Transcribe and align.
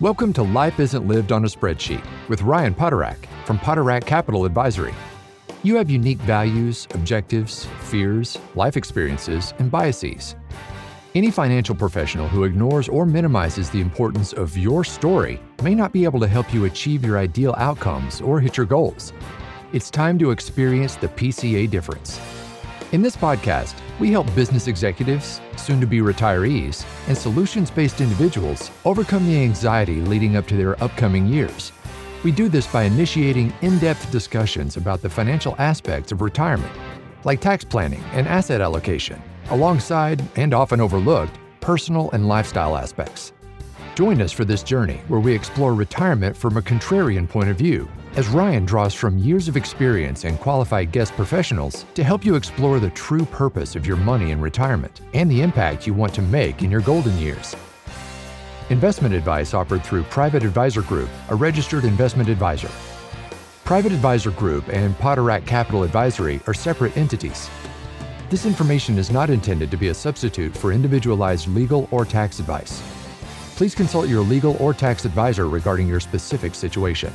Welcome 0.00 0.32
to 0.32 0.42
Life 0.42 0.80
Isn't 0.80 1.06
Lived 1.06 1.30
on 1.30 1.44
a 1.44 1.46
Spreadsheet 1.46 2.02
with 2.30 2.40
Ryan 2.40 2.72
Poterack 2.72 3.28
from 3.44 3.58
Poterack 3.58 4.06
Capital 4.06 4.46
Advisory. 4.46 4.94
You 5.62 5.76
have 5.76 5.90
unique 5.90 6.20
values, 6.20 6.88
objectives, 6.94 7.66
fears, 7.80 8.38
life 8.54 8.78
experiences, 8.78 9.52
and 9.58 9.70
biases. 9.70 10.36
Any 11.14 11.30
financial 11.30 11.74
professional 11.74 12.28
who 12.28 12.44
ignores 12.44 12.88
or 12.88 13.04
minimizes 13.04 13.68
the 13.68 13.82
importance 13.82 14.32
of 14.32 14.56
your 14.56 14.84
story 14.84 15.38
may 15.62 15.74
not 15.74 15.92
be 15.92 16.04
able 16.04 16.20
to 16.20 16.26
help 16.26 16.54
you 16.54 16.64
achieve 16.64 17.04
your 17.04 17.18
ideal 17.18 17.54
outcomes 17.58 18.22
or 18.22 18.40
hit 18.40 18.56
your 18.56 18.64
goals. 18.64 19.12
It's 19.74 19.90
time 19.90 20.18
to 20.20 20.30
experience 20.30 20.94
the 20.94 21.08
PCA 21.08 21.68
difference. 21.68 22.18
In 22.92 23.02
this 23.02 23.16
podcast, 23.16 23.76
we 24.00 24.10
help 24.10 24.34
business 24.34 24.66
executives, 24.66 25.40
soon 25.56 25.80
to 25.80 25.86
be 25.86 25.98
retirees, 25.98 26.84
and 27.06 27.16
solutions 27.16 27.70
based 27.70 28.00
individuals 28.00 28.72
overcome 28.84 29.28
the 29.28 29.40
anxiety 29.40 30.00
leading 30.00 30.34
up 30.34 30.48
to 30.48 30.56
their 30.56 30.82
upcoming 30.82 31.28
years. 31.28 31.70
We 32.24 32.32
do 32.32 32.48
this 32.48 32.66
by 32.66 32.82
initiating 32.82 33.52
in 33.62 33.78
depth 33.78 34.10
discussions 34.10 34.76
about 34.76 35.02
the 35.02 35.08
financial 35.08 35.54
aspects 35.58 36.10
of 36.10 36.20
retirement, 36.20 36.72
like 37.22 37.40
tax 37.40 37.62
planning 37.62 38.02
and 38.10 38.26
asset 38.26 38.60
allocation, 38.60 39.22
alongside, 39.50 40.20
and 40.34 40.52
often 40.52 40.80
overlooked, 40.80 41.38
personal 41.60 42.10
and 42.10 42.26
lifestyle 42.26 42.76
aspects. 42.76 43.32
Join 43.94 44.20
us 44.20 44.32
for 44.32 44.44
this 44.44 44.64
journey 44.64 45.00
where 45.06 45.20
we 45.20 45.32
explore 45.32 45.74
retirement 45.74 46.36
from 46.36 46.56
a 46.56 46.62
contrarian 46.62 47.28
point 47.28 47.50
of 47.50 47.56
view 47.56 47.88
as 48.16 48.28
Ryan 48.28 48.64
draws 48.64 48.94
from 48.94 49.18
years 49.18 49.46
of 49.46 49.56
experience 49.56 50.24
and 50.24 50.40
qualified 50.40 50.90
guest 50.90 51.12
professionals 51.12 51.84
to 51.94 52.02
help 52.02 52.24
you 52.24 52.34
explore 52.34 52.80
the 52.80 52.90
true 52.90 53.24
purpose 53.24 53.76
of 53.76 53.86
your 53.86 53.96
money 53.96 54.30
in 54.30 54.40
retirement 54.40 55.00
and 55.14 55.30
the 55.30 55.42
impact 55.42 55.86
you 55.86 55.94
want 55.94 56.14
to 56.14 56.22
make 56.22 56.62
in 56.62 56.70
your 56.70 56.80
golden 56.80 57.16
years. 57.18 57.54
Investment 58.70 59.14
advice 59.14 59.54
offered 59.54 59.84
through 59.84 60.02
Private 60.04 60.44
Advisor 60.44 60.82
Group, 60.82 61.08
a 61.28 61.34
registered 61.34 61.84
investment 61.84 62.28
advisor. 62.28 62.70
Private 63.64 63.92
Advisor 63.92 64.30
Group 64.32 64.68
and 64.68 64.98
Poterack 64.98 65.46
Capital 65.46 65.84
Advisory 65.84 66.40
are 66.46 66.54
separate 66.54 66.96
entities. 66.96 67.48
This 68.28 68.46
information 68.46 68.98
is 68.98 69.10
not 69.10 69.30
intended 69.30 69.70
to 69.70 69.76
be 69.76 69.88
a 69.88 69.94
substitute 69.94 70.56
for 70.56 70.72
individualized 70.72 71.48
legal 71.48 71.88
or 71.90 72.04
tax 72.04 72.40
advice. 72.40 72.82
Please 73.56 73.74
consult 73.74 74.08
your 74.08 74.22
legal 74.22 74.56
or 74.58 74.72
tax 74.72 75.04
advisor 75.04 75.48
regarding 75.48 75.86
your 75.86 76.00
specific 76.00 76.54
situation. 76.54 77.12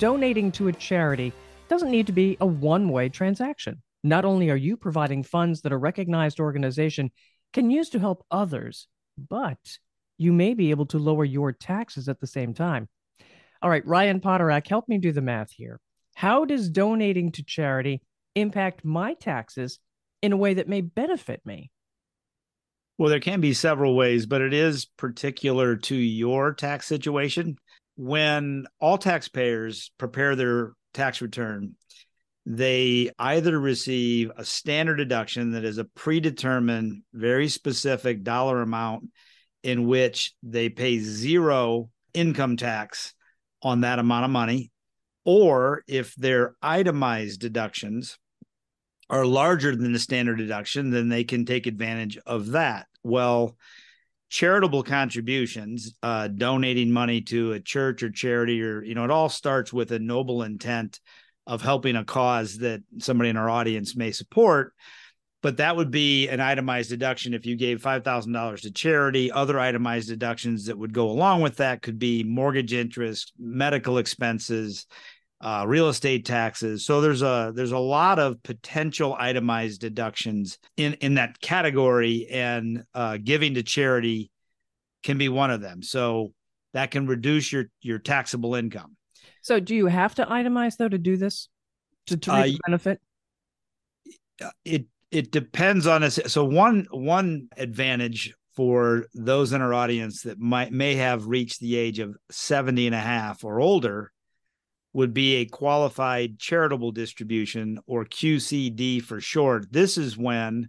Donating 0.00 0.50
to 0.52 0.68
a 0.68 0.72
charity 0.72 1.30
doesn't 1.68 1.90
need 1.90 2.06
to 2.06 2.12
be 2.12 2.38
a 2.40 2.46
one 2.46 2.88
way 2.88 3.10
transaction. 3.10 3.82
Not 4.02 4.24
only 4.24 4.48
are 4.48 4.56
you 4.56 4.78
providing 4.78 5.22
funds 5.22 5.60
that 5.60 5.72
a 5.72 5.76
recognized 5.76 6.40
organization 6.40 7.10
can 7.52 7.70
use 7.70 7.90
to 7.90 7.98
help 7.98 8.24
others, 8.30 8.88
but 9.28 9.58
you 10.16 10.32
may 10.32 10.54
be 10.54 10.70
able 10.70 10.86
to 10.86 10.98
lower 10.98 11.26
your 11.26 11.52
taxes 11.52 12.08
at 12.08 12.18
the 12.18 12.26
same 12.26 12.54
time. 12.54 12.88
All 13.60 13.68
right, 13.68 13.86
Ryan 13.86 14.20
Poterack, 14.20 14.66
help 14.66 14.88
me 14.88 14.96
do 14.96 15.12
the 15.12 15.20
math 15.20 15.50
here. 15.50 15.78
How 16.14 16.46
does 16.46 16.70
donating 16.70 17.30
to 17.32 17.44
charity 17.44 18.00
impact 18.34 18.86
my 18.86 19.12
taxes 19.12 19.80
in 20.22 20.32
a 20.32 20.36
way 20.38 20.54
that 20.54 20.66
may 20.66 20.80
benefit 20.80 21.44
me? 21.44 21.70
Well, 22.96 23.10
there 23.10 23.20
can 23.20 23.42
be 23.42 23.52
several 23.52 23.94
ways, 23.94 24.24
but 24.24 24.40
it 24.40 24.54
is 24.54 24.86
particular 24.86 25.76
to 25.76 25.94
your 25.94 26.54
tax 26.54 26.86
situation 26.86 27.58
when 28.00 28.64
all 28.80 28.96
taxpayers 28.96 29.92
prepare 29.98 30.34
their 30.34 30.72
tax 30.94 31.20
return, 31.20 31.74
they 32.46 33.10
either 33.18 33.60
receive 33.60 34.30
a 34.38 34.44
standard 34.44 34.96
deduction 34.96 35.50
that 35.50 35.66
is 35.66 35.76
a 35.76 35.84
predetermined, 35.84 37.02
very 37.12 37.46
specific 37.48 38.22
dollar 38.22 38.62
amount 38.62 39.10
in 39.62 39.86
which 39.86 40.32
they 40.42 40.70
pay 40.70 40.98
zero 40.98 41.90
income 42.14 42.56
tax 42.56 43.12
on 43.60 43.82
that 43.82 43.98
amount 43.98 44.24
of 44.24 44.30
money, 44.30 44.70
or 45.26 45.82
if 45.86 46.14
their 46.14 46.54
itemized 46.62 47.38
deductions 47.38 48.18
are 49.10 49.26
larger 49.26 49.76
than 49.76 49.92
the 49.92 49.98
standard 49.98 50.38
deduction, 50.38 50.88
then 50.88 51.10
they 51.10 51.22
can 51.22 51.44
take 51.44 51.66
advantage 51.66 52.16
of 52.24 52.52
that. 52.52 52.86
Well, 53.02 53.58
charitable 54.30 54.84
contributions, 54.84 55.92
uh, 56.02 56.28
donating 56.28 56.90
money 56.90 57.20
to 57.20 57.52
a 57.52 57.60
church 57.60 58.02
or 58.02 58.10
charity, 58.10 58.62
or, 58.62 58.82
you 58.82 58.94
know, 58.94 59.04
it 59.04 59.10
all 59.10 59.28
starts 59.28 59.72
with 59.72 59.90
a 59.90 59.98
noble 59.98 60.44
intent 60.44 61.00
of 61.46 61.60
helping 61.60 61.96
a 61.96 62.04
cause 62.04 62.58
that 62.58 62.80
somebody 62.98 63.28
in 63.28 63.36
our 63.36 63.50
audience 63.50 63.96
may 63.96 64.12
support. 64.12 64.72
But 65.42 65.56
that 65.56 65.74
would 65.74 65.90
be 65.90 66.28
an 66.28 66.38
itemized 66.38 66.90
deduction 66.90 67.34
if 67.34 67.44
you 67.44 67.56
gave 67.56 67.82
$5,000 67.82 68.60
to 68.60 68.70
charity. 68.70 69.32
Other 69.32 69.58
itemized 69.58 70.08
deductions 70.08 70.66
that 70.66 70.78
would 70.78 70.92
go 70.92 71.10
along 71.10 71.40
with 71.40 71.56
that 71.56 71.82
could 71.82 71.98
be 71.98 72.22
mortgage 72.22 72.72
interest, 72.72 73.32
medical 73.38 73.98
expenses, 73.98 74.86
uh, 75.40 75.64
real 75.66 75.88
estate 75.88 76.26
taxes. 76.26 76.84
So 76.84 77.00
there's 77.00 77.22
a 77.22 77.52
there's 77.54 77.72
a 77.72 77.78
lot 77.78 78.18
of 78.18 78.42
potential 78.42 79.16
itemized 79.18 79.80
deductions 79.80 80.58
in 80.76 80.94
in 80.94 81.14
that 81.14 81.40
category, 81.40 82.26
and 82.30 82.84
uh, 82.94 83.18
giving 83.22 83.54
to 83.54 83.62
charity 83.62 84.30
can 85.02 85.18
be 85.18 85.28
one 85.28 85.50
of 85.50 85.60
them. 85.60 85.82
So 85.82 86.32
that 86.74 86.90
can 86.90 87.06
reduce 87.06 87.52
your 87.52 87.66
your 87.80 87.98
taxable 87.98 88.54
income. 88.54 88.96
So 89.42 89.60
do 89.60 89.74
you 89.74 89.86
have 89.86 90.14
to 90.16 90.26
itemize 90.26 90.76
though 90.76 90.88
to 90.88 90.98
do 90.98 91.16
this 91.16 91.48
to, 92.06 92.16
to 92.18 92.32
uh, 92.32 92.48
benefit? 92.66 93.00
It 94.64 94.86
it 95.10 95.32
depends 95.32 95.86
on 95.86 96.02
us. 96.02 96.18
So 96.26 96.44
one 96.44 96.86
one 96.90 97.48
advantage 97.56 98.34
for 98.56 99.06
those 99.14 99.52
in 99.52 99.62
our 99.62 99.72
audience 99.72 100.22
that 100.22 100.38
might 100.38 100.72
may 100.72 100.96
have 100.96 101.26
reached 101.26 101.60
the 101.60 101.76
age 101.76 101.98
of 101.98 102.16
70 102.30 102.86
and 102.86 102.94
a 102.94 103.00
half 103.00 103.42
or 103.44 103.60
older 103.60 104.12
would 104.92 105.14
be 105.14 105.36
a 105.36 105.46
qualified 105.46 106.38
charitable 106.38 106.92
distribution 106.92 107.78
or 107.86 108.04
QCD 108.04 109.02
for 109.02 109.20
short. 109.20 109.72
This 109.72 109.96
is 109.96 110.16
when, 110.16 110.68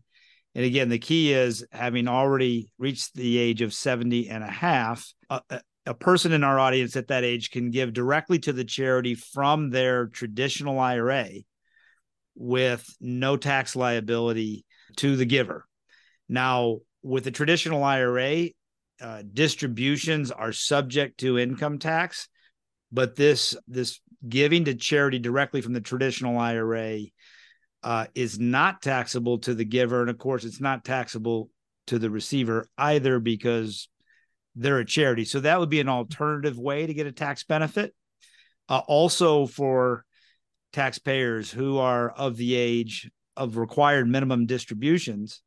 and 0.54 0.66
again, 0.66 0.90
the 0.90 1.00
key 1.00 1.34
is 1.34 1.66
having 1.72 2.08
already 2.08 2.72
reached 2.78 3.16
the 3.16 3.38
age 3.38 3.62
of 3.62 3.74
70 3.74 4.30
and 4.30 4.44
a 4.44 4.52
half, 4.52 5.12
a, 5.30 5.42
a 5.88 5.94
person 5.94 6.34
in 6.34 6.44
our 6.44 6.60
audience 6.60 6.96
at 6.96 7.08
that 7.08 7.24
age 7.24 7.50
can 7.50 7.72
give 7.72 7.94
directly 7.94 8.38
to 8.40 8.54
the 8.54 8.64
charity 8.66 9.16
from 9.16 9.70
their 9.70 10.08
traditional 10.08 10.80
IRA 10.80 11.28
with 12.36 12.86
no 13.00 13.38
tax 13.38 13.76
liability 13.76 14.66
to 14.98 15.16
the 15.16 15.26
giver. 15.26 15.66
Now, 16.30 16.80
with 17.02 17.24
the 17.24 17.32
traditional 17.32 17.84
IRA, 17.84 18.50
uh, 19.02 19.24
distributions 19.34 20.30
are 20.30 20.54
subject 20.54 21.20
to 21.22 21.40
income 21.40 21.80
tax 21.80 22.28
but 22.92 23.16
this 23.16 23.56
this 23.68 24.00
giving 24.28 24.66
to 24.66 24.76
charity 24.76 25.20
directly 25.20 25.62
from 25.62 25.74
the 25.74 25.82
traditional 25.82 26.38
IRA 26.38 27.02
uh, 27.84 28.06
is 28.14 28.40
not 28.40 28.82
taxable 28.82 29.40
to 29.40 29.54
the 29.54 29.66
giver, 29.66 30.02
and 30.02 30.10
of 30.10 30.18
course, 30.18 30.46
it's 30.46 30.62
not 30.62 30.86
taxable 30.86 31.50
to 31.88 31.98
the 31.98 32.10
receiver 32.10 32.68
either 32.78 33.20
because 33.20 33.90
they're 34.56 34.80
a 34.80 34.86
charity. 34.86 35.26
So 35.26 35.40
that 35.40 35.60
would 35.60 35.70
be 35.70 35.80
an 35.80 35.90
alternative 35.90 36.58
way 36.60 36.86
to 36.86 36.94
get 36.94 37.08
a 37.08 37.12
tax 37.12 37.44
benefit. 37.44 37.94
Uh, 38.70 38.82
also, 38.88 39.48
for 39.48 40.06
taxpayers 40.74 41.52
who 41.52 41.80
are 41.80 42.10
of 42.12 42.38
the 42.38 42.56
age 42.56 43.10
of 43.36 43.58
required 43.58 44.08
minimum 44.08 44.46
distributions, 44.46 45.42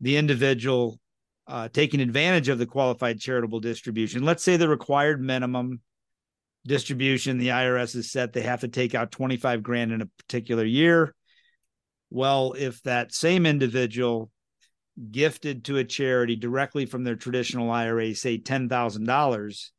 the 0.00 0.16
individual 0.16 1.00
uh, 1.46 1.68
taking 1.72 2.00
advantage 2.00 2.48
of 2.48 2.58
the 2.58 2.66
qualified 2.66 3.18
charitable 3.18 3.60
distribution, 3.60 4.22
let's 4.22 4.44
say 4.44 4.56
the 4.56 4.68
required 4.68 5.20
minimum 5.20 5.80
distribution, 6.68 7.38
the 7.38 7.48
IRS 7.48 7.94
has 7.94 8.12
set 8.12 8.32
they 8.32 8.42
have 8.42 8.60
to 8.60 8.68
take 8.68 8.94
out 8.94 9.10
25 9.10 9.62
grand 9.62 9.92
in 9.92 10.02
a 10.02 10.06
particular 10.06 10.64
year. 10.64 11.14
Well, 12.10 12.54
if 12.56 12.82
that 12.84 13.12
same 13.12 13.44
individual 13.44 14.30
gifted 15.10 15.64
to 15.64 15.78
a 15.78 15.84
charity 15.84 16.36
directly 16.36 16.86
from 16.86 17.04
their 17.04 17.16
traditional 17.16 17.70
IRA, 17.70 18.14
say 18.14 18.38
$10,000, 18.38 19.70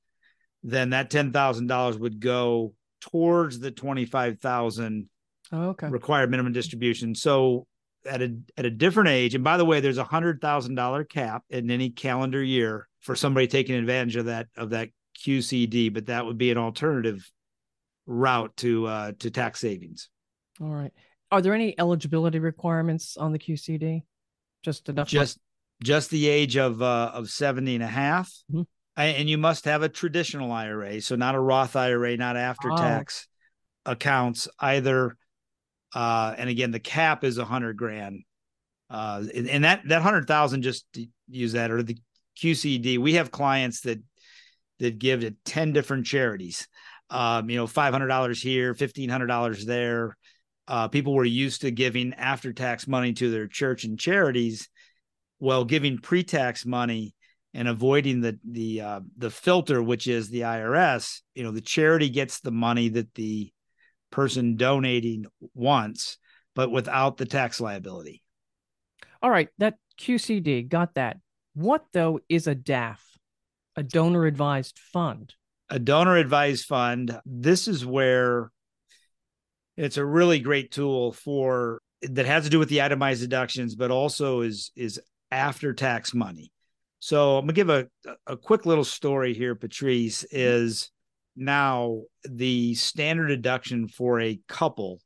then 0.63 0.89
that 0.91 1.09
$10,000 1.09 1.99
would 1.99 2.19
go 2.19 2.73
towards 3.01 3.59
the 3.59 3.71
25,000 3.71 5.09
oh, 5.51 5.69
okay. 5.69 5.87
required 5.87 6.29
minimum 6.29 6.53
distribution. 6.53 7.15
So 7.15 7.65
at 8.05 8.21
a 8.21 8.37
at 8.57 8.65
a 8.65 8.69
different 8.69 9.09
age, 9.09 9.35
and 9.35 9.43
by 9.43 9.57
the 9.57 9.65
way, 9.65 9.81
there's 9.81 9.97
a 9.97 10.03
hundred 10.05 10.39
thousand 10.39 10.75
dollar 10.75 11.03
cap 11.03 11.43
in 11.49 11.69
any 11.69 11.89
calendar 11.89 12.41
year 12.41 12.87
for 13.01 13.15
somebody 13.15 13.47
taking 13.47 13.75
advantage 13.75 14.15
of 14.15 14.25
that 14.25 14.47
of 14.55 14.69
that 14.69 14.89
QCD, 15.25 15.93
but 15.93 16.07
that 16.07 16.25
would 16.25 16.37
be 16.37 16.51
an 16.51 16.57
alternative 16.57 17.29
route 18.05 18.55
to 18.57 18.87
uh, 18.87 19.11
to 19.19 19.29
tax 19.29 19.59
savings. 19.59 20.09
All 20.61 20.73
right. 20.73 20.91
Are 21.31 21.41
there 21.41 21.53
any 21.53 21.79
eligibility 21.79 22.39
requirements 22.39 23.15
on 23.17 23.31
the 23.31 23.39
QCD? 23.39 24.03
Just 24.63 24.89
enough. 24.89 25.07
Just 25.07 25.37
money? 25.37 25.83
just 25.83 26.09
the 26.09 26.27
age 26.27 26.57
of 26.57 26.81
uh, 26.81 27.11
of 27.13 27.29
70 27.29 27.75
and 27.75 27.83
a 27.83 27.87
half. 27.87 28.31
Mm-hmm. 28.51 28.63
And 28.97 29.29
you 29.29 29.37
must 29.37 29.63
have 29.63 29.81
a 29.81 29.87
traditional 29.87 30.51
IRA, 30.51 30.99
so 30.99 31.15
not 31.15 31.33
a 31.33 31.39
Roth 31.39 31.77
IRA, 31.77 32.17
not 32.17 32.35
after 32.35 32.69
tax 32.69 33.27
oh. 33.85 33.93
accounts 33.93 34.49
either. 34.59 35.15
Uh, 35.95 36.35
and 36.37 36.49
again, 36.49 36.71
the 36.71 36.81
cap 36.81 37.23
is 37.23 37.37
a 37.37 37.45
hundred 37.45 37.77
grand 37.77 38.23
Uh, 38.89 39.23
and 39.33 39.63
that 39.63 39.87
that 39.87 40.01
hundred 40.01 40.27
thousand, 40.27 40.63
just 40.63 40.85
to 40.93 41.05
use 41.29 41.53
that 41.53 41.71
or 41.71 41.81
the 41.81 41.97
QCD, 42.41 42.97
we 42.97 43.13
have 43.13 43.31
clients 43.31 43.81
that 43.81 44.01
that 44.79 44.99
give 44.99 45.21
to 45.21 45.31
ten 45.45 45.73
different 45.73 46.05
charities. 46.05 46.67
Um, 47.09 47.49
you 47.49 47.57
know, 47.57 47.67
five 47.67 47.93
hundred 47.93 48.07
dollars 48.07 48.41
here, 48.41 48.73
fifteen 48.73 49.09
hundred 49.09 49.27
dollars 49.27 49.65
there. 49.65 50.17
Uh, 50.67 50.87
people 50.87 51.15
were 51.15 51.25
used 51.25 51.61
to 51.61 51.71
giving 51.71 52.13
after 52.13 52.53
tax 52.53 52.87
money 52.87 53.13
to 53.13 53.31
their 53.31 53.47
church 53.47 53.83
and 53.83 53.99
charities. 53.99 54.69
Well, 55.39 55.65
giving 55.65 55.97
pre 55.97 56.23
tax 56.23 56.65
money 56.65 57.15
and 57.53 57.67
avoiding 57.67 58.21
the 58.21 58.39
the 58.47 58.81
uh, 58.81 58.99
the 59.17 59.31
filter, 59.31 59.81
which 59.81 60.07
is 60.07 60.29
the 60.29 60.41
IRS. 60.41 61.21
You 61.33 61.43
know, 61.43 61.51
the 61.51 61.61
charity 61.61 62.09
gets 62.09 62.39
the 62.39 62.51
money 62.51 62.89
that 62.89 63.13
the 63.15 63.51
person 64.11 64.55
donating 64.55 65.25
wants, 65.53 66.17
but 66.55 66.71
without 66.71 67.17
the 67.17 67.25
tax 67.25 67.59
liability. 67.59 68.21
All 69.21 69.29
right, 69.29 69.49
that 69.57 69.75
QCD 69.99 70.69
got 70.69 70.95
that. 70.95 71.17
What 71.53 71.85
though 71.93 72.19
is 72.29 72.47
a 72.47 72.55
DAF, 72.55 72.99
a 73.79 73.83
donor 73.83 74.25
advised 74.25 74.77
fund? 74.77 75.33
A 75.69 75.79
donor 75.79 76.17
advised 76.17 76.65
fund. 76.65 77.17
This 77.25 77.65
is 77.69 77.85
where 77.85 78.51
it's 79.77 79.95
a 79.95 80.05
really 80.05 80.39
great 80.39 80.71
tool 80.71 81.13
for 81.13 81.81
that 82.01 82.25
has 82.25 82.43
to 82.43 82.49
do 82.49 82.59
with 82.59 82.67
the 82.67 82.81
itemized 82.81 83.21
deductions, 83.21 83.75
but 83.75 83.89
also 83.89 84.41
is 84.41 84.71
is 84.75 84.99
after 85.31 85.73
tax 85.73 86.13
money. 86.13 86.51
So 86.99 87.37
I'm 87.37 87.45
gonna 87.45 87.53
give 87.53 87.69
a 87.69 87.87
a 88.27 88.35
quick 88.35 88.65
little 88.65 88.83
story 88.83 89.33
here. 89.33 89.55
Patrice 89.55 90.25
is 90.29 90.91
now 91.37 92.01
the 92.25 92.75
standard 92.75 93.27
deduction 93.27 93.87
for 93.87 94.19
a 94.19 94.41
couple 94.49 94.99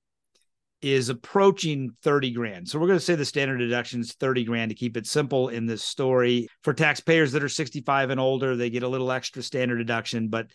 is 0.83 1.07
approaching 1.07 1.89
30 2.03 2.31
grand. 2.31 2.67
So 2.67 2.77
we're 2.77 2.87
going 2.87 2.99
to 2.99 3.05
say 3.05 3.15
the 3.15 3.23
standard 3.23 3.57
deduction 3.57 4.01
is 4.01 4.11
30 4.13 4.43
grand 4.43 4.69
to 4.69 4.75
keep 4.75 4.97
it 4.97 5.07
simple 5.07 5.47
in 5.47 5.65
this 5.65 5.81
story. 5.81 6.49
For 6.61 6.73
taxpayers 6.73 7.31
that 7.31 7.41
are 7.41 7.49
65 7.49 8.09
and 8.09 8.19
older, 8.19 8.57
they 8.57 8.69
get 8.69 8.83
a 8.83 8.87
little 8.87 9.11
extra 9.11 9.41
standard 9.41 9.77
deduction, 9.77 10.27
but 10.27 10.47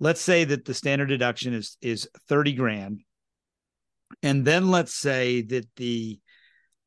let's 0.00 0.22
say 0.22 0.44
that 0.44 0.64
the 0.64 0.72
standard 0.72 1.06
deduction 1.06 1.52
is 1.52 1.76
is 1.82 2.08
30 2.28 2.54
grand. 2.54 3.00
And 4.22 4.42
then 4.44 4.70
let's 4.70 4.94
say 4.94 5.42
that 5.42 5.68
the 5.76 6.18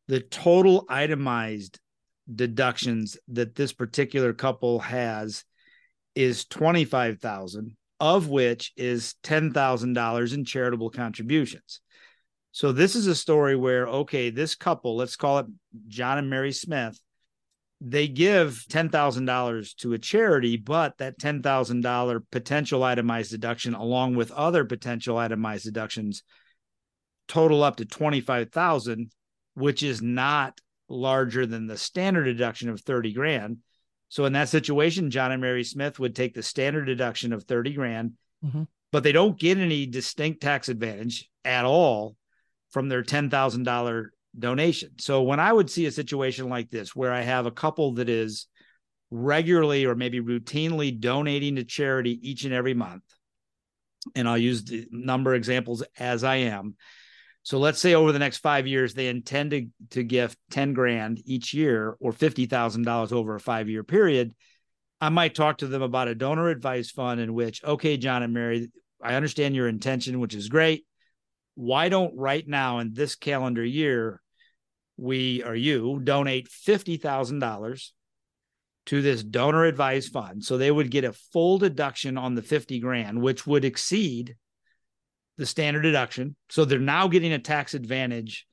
the 0.07 0.21
total 0.21 0.85
itemized 0.89 1.79
deductions 2.33 3.15
that 3.27 3.53
this 3.53 3.73
particular 3.73 4.33
couple 4.33 4.79
has 4.79 5.43
is 6.15 6.45
25,000 6.45 7.77
of 7.99 8.27
which 8.27 8.73
is 8.75 9.13
$10,000 9.23 10.33
in 10.33 10.43
charitable 10.43 10.89
contributions. 10.89 11.81
So 12.51 12.71
this 12.71 12.95
is 12.95 13.07
a 13.07 13.15
story 13.15 13.55
where 13.55 13.87
okay, 13.87 14.29
this 14.29 14.55
couple, 14.55 14.95
let's 14.95 15.15
call 15.15 15.39
it 15.39 15.45
John 15.87 16.17
and 16.17 16.29
Mary 16.29 16.51
Smith, 16.51 16.99
they 17.83 18.07
give 18.07 18.63
$10,000 18.69 19.75
to 19.77 19.93
a 19.93 19.97
charity, 19.97 20.55
but 20.55 20.99
that 20.99 21.17
$10,000 21.17 22.21
potential 22.31 22.83
itemized 22.83 23.31
deduction 23.31 23.73
along 23.73 24.15
with 24.15 24.31
other 24.31 24.65
potential 24.65 25.17
itemized 25.17 25.65
deductions 25.65 26.21
total 27.27 27.63
up 27.63 27.77
to 27.77 27.85
25,000, 27.85 29.09
which 29.55 29.81
is 29.81 30.01
not 30.01 30.59
larger 30.89 31.45
than 31.45 31.65
the 31.65 31.77
standard 31.77 32.25
deduction 32.25 32.69
of 32.69 32.81
30 32.81 33.13
grand. 33.13 33.57
So 34.09 34.25
in 34.25 34.33
that 34.33 34.49
situation, 34.49 35.09
John 35.09 35.31
and 35.31 35.41
Mary 35.41 35.63
Smith 35.63 35.97
would 35.97 36.15
take 36.15 36.35
the 36.35 36.43
standard 36.43 36.85
deduction 36.85 37.33
of 37.33 37.45
30 37.45 37.73
grand, 37.73 38.11
mm-hmm. 38.45 38.63
but 38.91 39.03
they 39.03 39.13
don't 39.13 39.39
get 39.39 39.57
any 39.57 39.87
distinct 39.87 40.41
tax 40.41 40.69
advantage 40.69 41.29
at 41.45 41.65
all 41.65 42.15
from 42.71 42.89
their 42.89 43.03
$10,000 43.03 44.05
donation. 44.37 44.91
So 44.99 45.23
when 45.23 45.39
I 45.39 45.51
would 45.51 45.69
see 45.69 45.85
a 45.85 45.91
situation 45.91 46.49
like 46.49 46.69
this 46.69 46.95
where 46.95 47.11
I 47.11 47.21
have 47.21 47.45
a 47.45 47.51
couple 47.51 47.93
that 47.95 48.09
is 48.09 48.47
regularly 49.09 49.85
or 49.85 49.95
maybe 49.95 50.21
routinely 50.21 50.97
donating 50.97 51.57
to 51.57 51.63
charity 51.63 52.17
each 52.27 52.45
and 52.45 52.53
every 52.53 52.73
month, 52.73 53.03
and 54.15 54.27
I'll 54.27 54.37
use 54.37 54.63
the 54.63 54.87
number 54.91 55.35
examples 55.35 55.83
as 55.97 56.23
I 56.23 56.37
am, 56.37 56.75
so 57.43 57.57
let's 57.57 57.79
say 57.79 57.95
over 57.95 58.11
the 58.11 58.19
next 58.19 58.37
five 58.37 58.67
years, 58.67 58.93
they 58.93 59.07
intend 59.07 59.51
to, 59.51 59.67
to 59.91 60.03
give 60.03 60.35
10 60.51 60.73
grand 60.73 61.21
each 61.25 61.53
year 61.53 61.95
or 61.99 62.11
$50,000 62.13 63.11
over 63.11 63.35
a 63.35 63.39
five 63.39 63.67
year 63.67 63.83
period. 63.83 64.33
I 64.99 65.09
might 65.09 65.33
talk 65.33 65.59
to 65.59 65.67
them 65.67 65.81
about 65.81 66.07
a 66.07 66.15
donor 66.15 66.49
advice 66.49 66.91
fund 66.91 67.19
in 67.19 67.33
which, 67.33 67.63
okay, 67.63 67.97
John 67.97 68.21
and 68.21 68.33
Mary, 68.33 68.71
I 69.01 69.15
understand 69.15 69.55
your 69.55 69.67
intention, 69.67 70.19
which 70.19 70.35
is 70.35 70.49
great. 70.49 70.85
Why 71.61 71.89
don't 71.89 72.17
right 72.17 72.47
now 72.47 72.79
in 72.79 72.95
this 72.95 73.13
calendar 73.13 73.63
year, 73.63 74.19
we 74.97 75.43
or 75.43 75.53
you 75.53 76.01
donate 76.03 76.49
$50,000 76.49 77.89
to 78.87 79.01
this 79.03 79.23
donor 79.23 79.65
advised 79.65 80.11
fund? 80.11 80.43
So 80.43 80.57
they 80.57 80.71
would 80.71 80.89
get 80.89 81.03
a 81.03 81.13
full 81.13 81.59
deduction 81.59 82.17
on 82.17 82.33
the 82.33 82.41
50 82.41 82.79
grand, 82.79 83.21
which 83.21 83.45
would 83.45 83.63
exceed 83.63 84.35
the 85.37 85.45
standard 85.45 85.83
deduction. 85.83 86.35
So 86.49 86.65
they're 86.65 86.79
now 86.79 87.07
getting 87.07 87.31
a 87.31 87.37
tax 87.37 87.75
advantage 87.75 88.47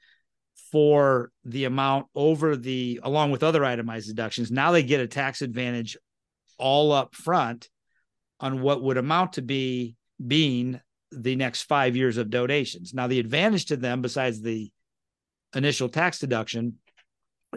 for 0.70 1.30
the 1.46 1.64
amount 1.64 2.08
over 2.14 2.56
the, 2.58 3.00
along 3.02 3.30
with 3.30 3.42
other 3.42 3.64
itemized 3.64 4.08
deductions. 4.08 4.50
Now 4.50 4.70
they 4.70 4.82
get 4.82 5.00
a 5.00 5.06
tax 5.06 5.40
advantage 5.40 5.96
all 6.58 6.92
up 6.92 7.14
front 7.14 7.70
on 8.38 8.60
what 8.60 8.82
would 8.82 8.98
amount 8.98 9.32
to 9.32 9.42
be 9.42 9.96
being 10.26 10.78
the 11.10 11.36
next 11.36 11.62
five 11.62 11.96
years 11.96 12.16
of 12.16 12.30
donations. 12.30 12.92
Now, 12.94 13.06
the 13.06 13.20
advantage 13.20 13.66
to 13.66 13.76
them, 13.76 14.02
besides 14.02 14.40
the 14.40 14.70
initial 15.54 15.88
tax 15.88 16.18
deduction, 16.18 16.78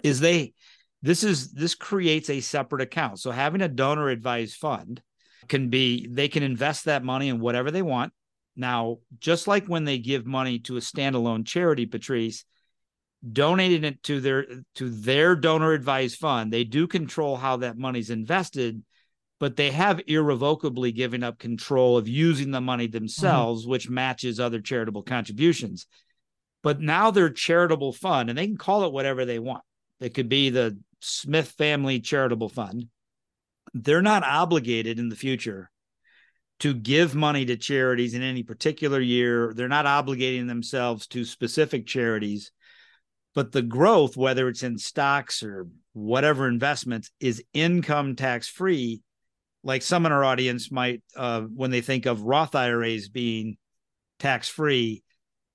is 0.04 0.20
they 0.20 0.54
this 1.02 1.24
is 1.24 1.52
this 1.52 1.76
creates 1.76 2.30
a 2.30 2.42
separate 2.42 2.82
account. 2.82 3.20
So 3.20 3.32
having 3.32 3.62
a 3.62 3.68
donor 3.68 4.10
advised 4.10 4.56
fund 4.56 5.02
can 5.48 5.70
be 5.70 6.08
they 6.10 6.28
can 6.28 6.44
invest 6.44 6.86
that 6.86 7.04
money 7.04 7.30
in 7.30 7.40
whatever 7.40 7.72
they 7.72 7.82
want. 7.82 8.14
Now, 8.56 8.98
just 9.20 9.48
like 9.48 9.66
when 9.68 9.86
they 9.86 9.98
give 9.98 10.26
money 10.26 10.60
to 10.60 10.78
a 10.78 10.82
standalone 10.82 11.46
charity, 11.46 11.86
Patrice, 11.86 12.46
donating 13.30 13.84
it 13.84 14.04
to 14.04 14.20
their 14.20 14.46
to 14.76 14.90
their 14.90 15.36
donor 15.36 15.74
advised 15.74 16.18
fund, 16.18 16.52
they 16.52 16.64
do 16.64 16.88
control 16.88 17.38
how 17.38 17.58
that 17.58 17.78
money's 17.78 18.10
invested, 18.10 18.84
but 19.42 19.56
they 19.56 19.72
have 19.72 20.00
irrevocably 20.06 20.92
given 20.92 21.24
up 21.24 21.40
control 21.40 21.98
of 21.98 22.08
using 22.08 22.52
the 22.52 22.62
money 22.62 22.86
themselves, 22.86 23.64
mm-hmm. 23.64 23.72
which 23.72 23.90
matches 23.90 24.40
other 24.40 24.62
charitable 24.62 25.02
contributions. 25.02 25.88
But 26.62 26.80
now 26.80 27.10
their 27.10 27.32
charitable 27.32 27.94
fund, 27.94 28.30
and 28.30 28.38
they 28.38 28.46
can 28.46 28.56
call 28.56 28.84
it 28.84 28.94
whatever 28.94 29.26
they 29.26 29.40
want. 29.40 29.64
It 30.00 30.14
could 30.14 30.30
be 30.30 30.52
the 30.52 30.78
Smith 31.00 31.50
Family 31.58 32.00
Charitable 32.00 32.50
Fund. 32.50 32.86
They're 33.74 34.04
not 34.04 34.22
obligated 34.24 35.00
in 35.00 35.10
the 35.10 35.16
future 35.16 35.72
to 36.60 36.76
give 36.76 37.16
money 37.16 37.44
to 37.46 37.58
charities 37.58 38.14
in 38.14 38.22
any 38.22 38.44
particular 38.44 39.00
year. 39.00 39.54
They're 39.56 39.68
not 39.68 39.86
obligating 39.88 40.48
themselves 40.48 41.08
to 41.08 41.26
specific 41.26 41.88
charities, 41.88 42.52
but 43.34 43.52
the 43.52 43.64
growth, 43.64 44.16
whether 44.16 44.48
it's 44.50 44.62
in 44.62 44.78
stocks 44.78 45.42
or 45.42 45.66
whatever 45.94 46.48
investments, 46.48 47.10
is 47.20 47.44
income 47.56 48.16
tax 48.16 48.48
free. 48.48 49.02
Like 49.64 49.82
some 49.82 50.06
in 50.06 50.12
our 50.12 50.24
audience 50.24 50.72
might, 50.72 51.04
uh, 51.16 51.42
when 51.42 51.72
they 51.72 51.82
think 51.82 52.06
of 52.06 52.24
Roth 52.24 52.56
IRAs 52.56 53.10
being 53.10 53.58
tax 54.20 54.50
free. 54.50 55.04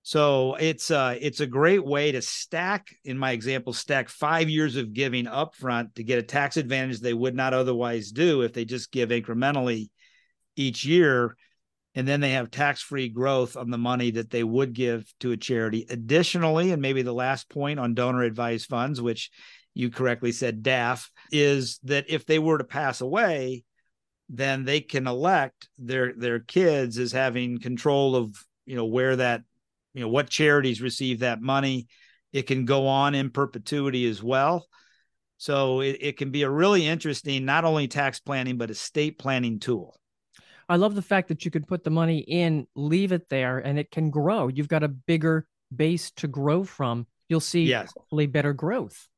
So 0.03 0.55
it's 0.55 0.93
uh, 0.93 1.17
it's 1.21 1.41
a 1.41 1.47
great 1.49 1.85
way 1.85 2.13
to 2.13 2.23
stack, 2.23 2.95
in 3.05 3.19
my 3.19 3.33
example, 3.33 3.73
stack 3.73 4.09
five 4.09 4.49
years 4.49 4.77
of 4.77 4.93
giving 4.93 5.25
upfront 5.25 5.95
to 5.95 6.05
get 6.05 6.21
a 6.21 6.23
tax 6.23 6.57
advantage 6.57 7.01
they 7.01 7.13
would 7.13 7.35
not 7.35 7.55
otherwise 7.55 8.13
do 8.13 8.43
if 8.43 8.53
they 8.53 8.65
just 8.65 8.93
give 8.93 9.09
incrementally 9.09 9.89
each 10.55 10.85
year 10.85 11.37
and 11.97 12.07
then 12.07 12.21
they 12.21 12.33
have 12.33 12.51
tax-free 12.51 13.09
growth 13.09 13.57
on 13.57 13.71
the 13.71 13.79
money 13.79 14.11
that 14.13 14.31
they 14.31 14.45
would 14.45 14.75
give 14.75 15.13
to 15.21 15.33
a 15.33 15.37
charity 15.37 15.87
additionally 15.89 16.71
and 16.71 16.81
maybe 16.81 17.03
the 17.03 17.13
last 17.13 17.49
point 17.49 17.81
on 17.81 17.95
donor 17.95 18.23
advised 18.23 18.67
funds 18.67 19.01
which 19.01 19.31
you 19.75 19.91
correctly 19.91 20.33
said 20.33 20.63
DAF 20.63 21.09
is 21.33 21.79
that 21.85 22.07
if 22.09 22.25
they 22.25 22.39
were 22.39 22.59
to 22.59 22.65
pass 22.65 23.01
away 23.01 23.65
then 24.29 24.65
they 24.65 24.81
can 24.81 25.07
elect 25.07 25.69
their 25.79 26.13
their 26.15 26.41
kids 26.41 26.99
as 26.99 27.13
having 27.13 27.61
control 27.61 28.17
of 28.17 28.35
you 28.65 28.77
know 28.77 28.87
where 28.87 29.17
that 29.17 29.43
you 29.95 30.01
know 30.01 30.09
what 30.09 30.29
charities 30.29 30.83
receive 30.83 31.21
that 31.21 31.41
money 31.41 31.87
it 32.33 32.47
can 32.47 32.65
go 32.65 32.87
on 32.87 33.15
in 33.15 33.31
perpetuity 33.31 34.09
as 34.09 34.23
well 34.23 34.67
so 35.39 35.81
it, 35.81 35.99
it 36.01 36.17
can 36.17 36.31
be 36.31 36.43
a 36.43 36.51
really 36.51 36.87
interesting 36.87 37.45
not 37.45 37.65
only 37.65 37.87
tax 37.87 38.19
planning 38.21 38.59
but 38.59 38.71
estate 38.71 39.19
planning 39.19 39.59
tool 39.59 39.99
I 40.69 40.77
love 40.77 40.95
the 40.95 41.03
fact 41.03 41.29
that 41.29 41.45
you 41.45 41.51
could 41.51 41.69
put 41.69 41.85
the 41.85 41.91
money 41.91 42.19
in, 42.19 42.67
leave 42.75 43.13
it 43.13 43.29
there, 43.29 43.59
and 43.59 43.79
it 43.79 43.91
can 43.91 44.11
grow. 44.11 44.49
You've 44.49 44.69
got 44.69 44.83
a 44.83 44.89
bigger 44.89 45.47
base 45.75 46.11
to 46.17 46.27
grow 46.27 46.65
from. 46.65 47.07
You'll 47.29 47.41
see 47.41 47.65
yes. 47.65 47.93
hopefully 47.97 48.27
better 48.27 48.53
growth. 48.53 49.09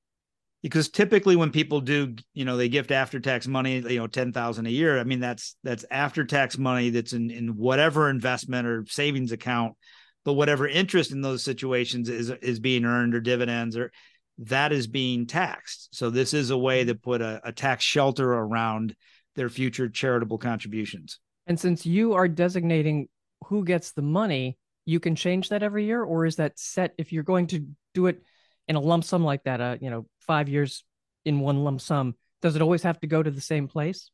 Because 0.63 0.89
typically 0.89 1.37
when 1.37 1.51
people 1.51 1.81
do, 1.81 2.17
you 2.35 2.45
know, 2.45 2.57
they 2.57 2.69
gift 2.69 2.91
after 2.91 3.21
tax 3.21 3.47
money, 3.47 3.77
you 3.77 3.99
know, 3.99 4.09
ten 4.09 4.33
thousand 4.33 4.67
a 4.67 4.71
year. 4.71 4.99
I 4.99 5.05
mean, 5.05 5.21
that's 5.21 5.57
that's 5.63 5.85
after 5.91 6.25
tax 6.25 6.59
money 6.59 6.91
that's 6.91 7.13
in 7.13 7.31
in 7.31 7.57
whatever 7.57 8.11
investment 8.11 8.67
or 8.67 8.85
savings 8.89 9.31
account, 9.31 9.75
but 10.25 10.33
whatever 10.33 10.67
interest 10.67 11.13
in 11.13 11.21
those 11.21 11.45
situations 11.45 12.09
is 12.09 12.31
is 12.31 12.59
being 12.59 12.85
earned 12.85 13.15
or 13.15 13.21
dividends 13.21 13.77
or 13.77 13.93
that 14.39 14.73
is 14.73 14.87
being 14.87 15.27
taxed. 15.27 15.89
So 15.93 16.11
this 16.11 16.35
is 16.35 16.51
a 16.51 16.59
way 16.59 16.85
to 16.85 16.95
put 16.95 17.21
a, 17.21 17.41
a 17.45 17.53
tax 17.53 17.85
shelter 17.85 18.33
around 18.33 18.95
their 19.37 19.49
future 19.49 19.89
charitable 19.89 20.39
contributions. 20.39 21.21
And 21.47 21.59
since 21.59 21.87
you 21.87 22.15
are 22.15 22.29
designating 22.29 23.09
who 23.47 23.65
gets 23.65 23.93
the 23.93 24.03
money, 24.03 24.59
you 24.85 25.01
can 25.01 25.15
change 25.15 25.49
that 25.49 25.63
every 25.63 25.87
year, 25.87 26.03
or 26.03 26.27
is 26.27 26.37
that 26.37 26.59
set 26.59 26.95
if 26.99 27.13
you're 27.13 27.23
going 27.23 27.47
to 27.49 27.65
do 27.95 28.07
it 28.07 28.23
in 28.69 28.77
a 28.77 28.81
lump 28.81 29.05
sum 29.05 29.25
like 29.25 29.45
that, 29.45 29.61
uh, 29.61 29.77
you 29.81 29.91
know, 29.91 30.07
five 30.21 30.49
years 30.49 30.85
in 31.25 31.41
one 31.41 31.65
lump 31.65 31.81
sum, 31.81 32.15
does 32.43 32.55
it 32.55 32.63
always 32.63 32.83
have 32.83 33.01
to 33.01 33.07
go 33.07 33.23
to 33.23 33.31
the 33.31 33.41
same 33.41 33.67
place? 33.67 34.11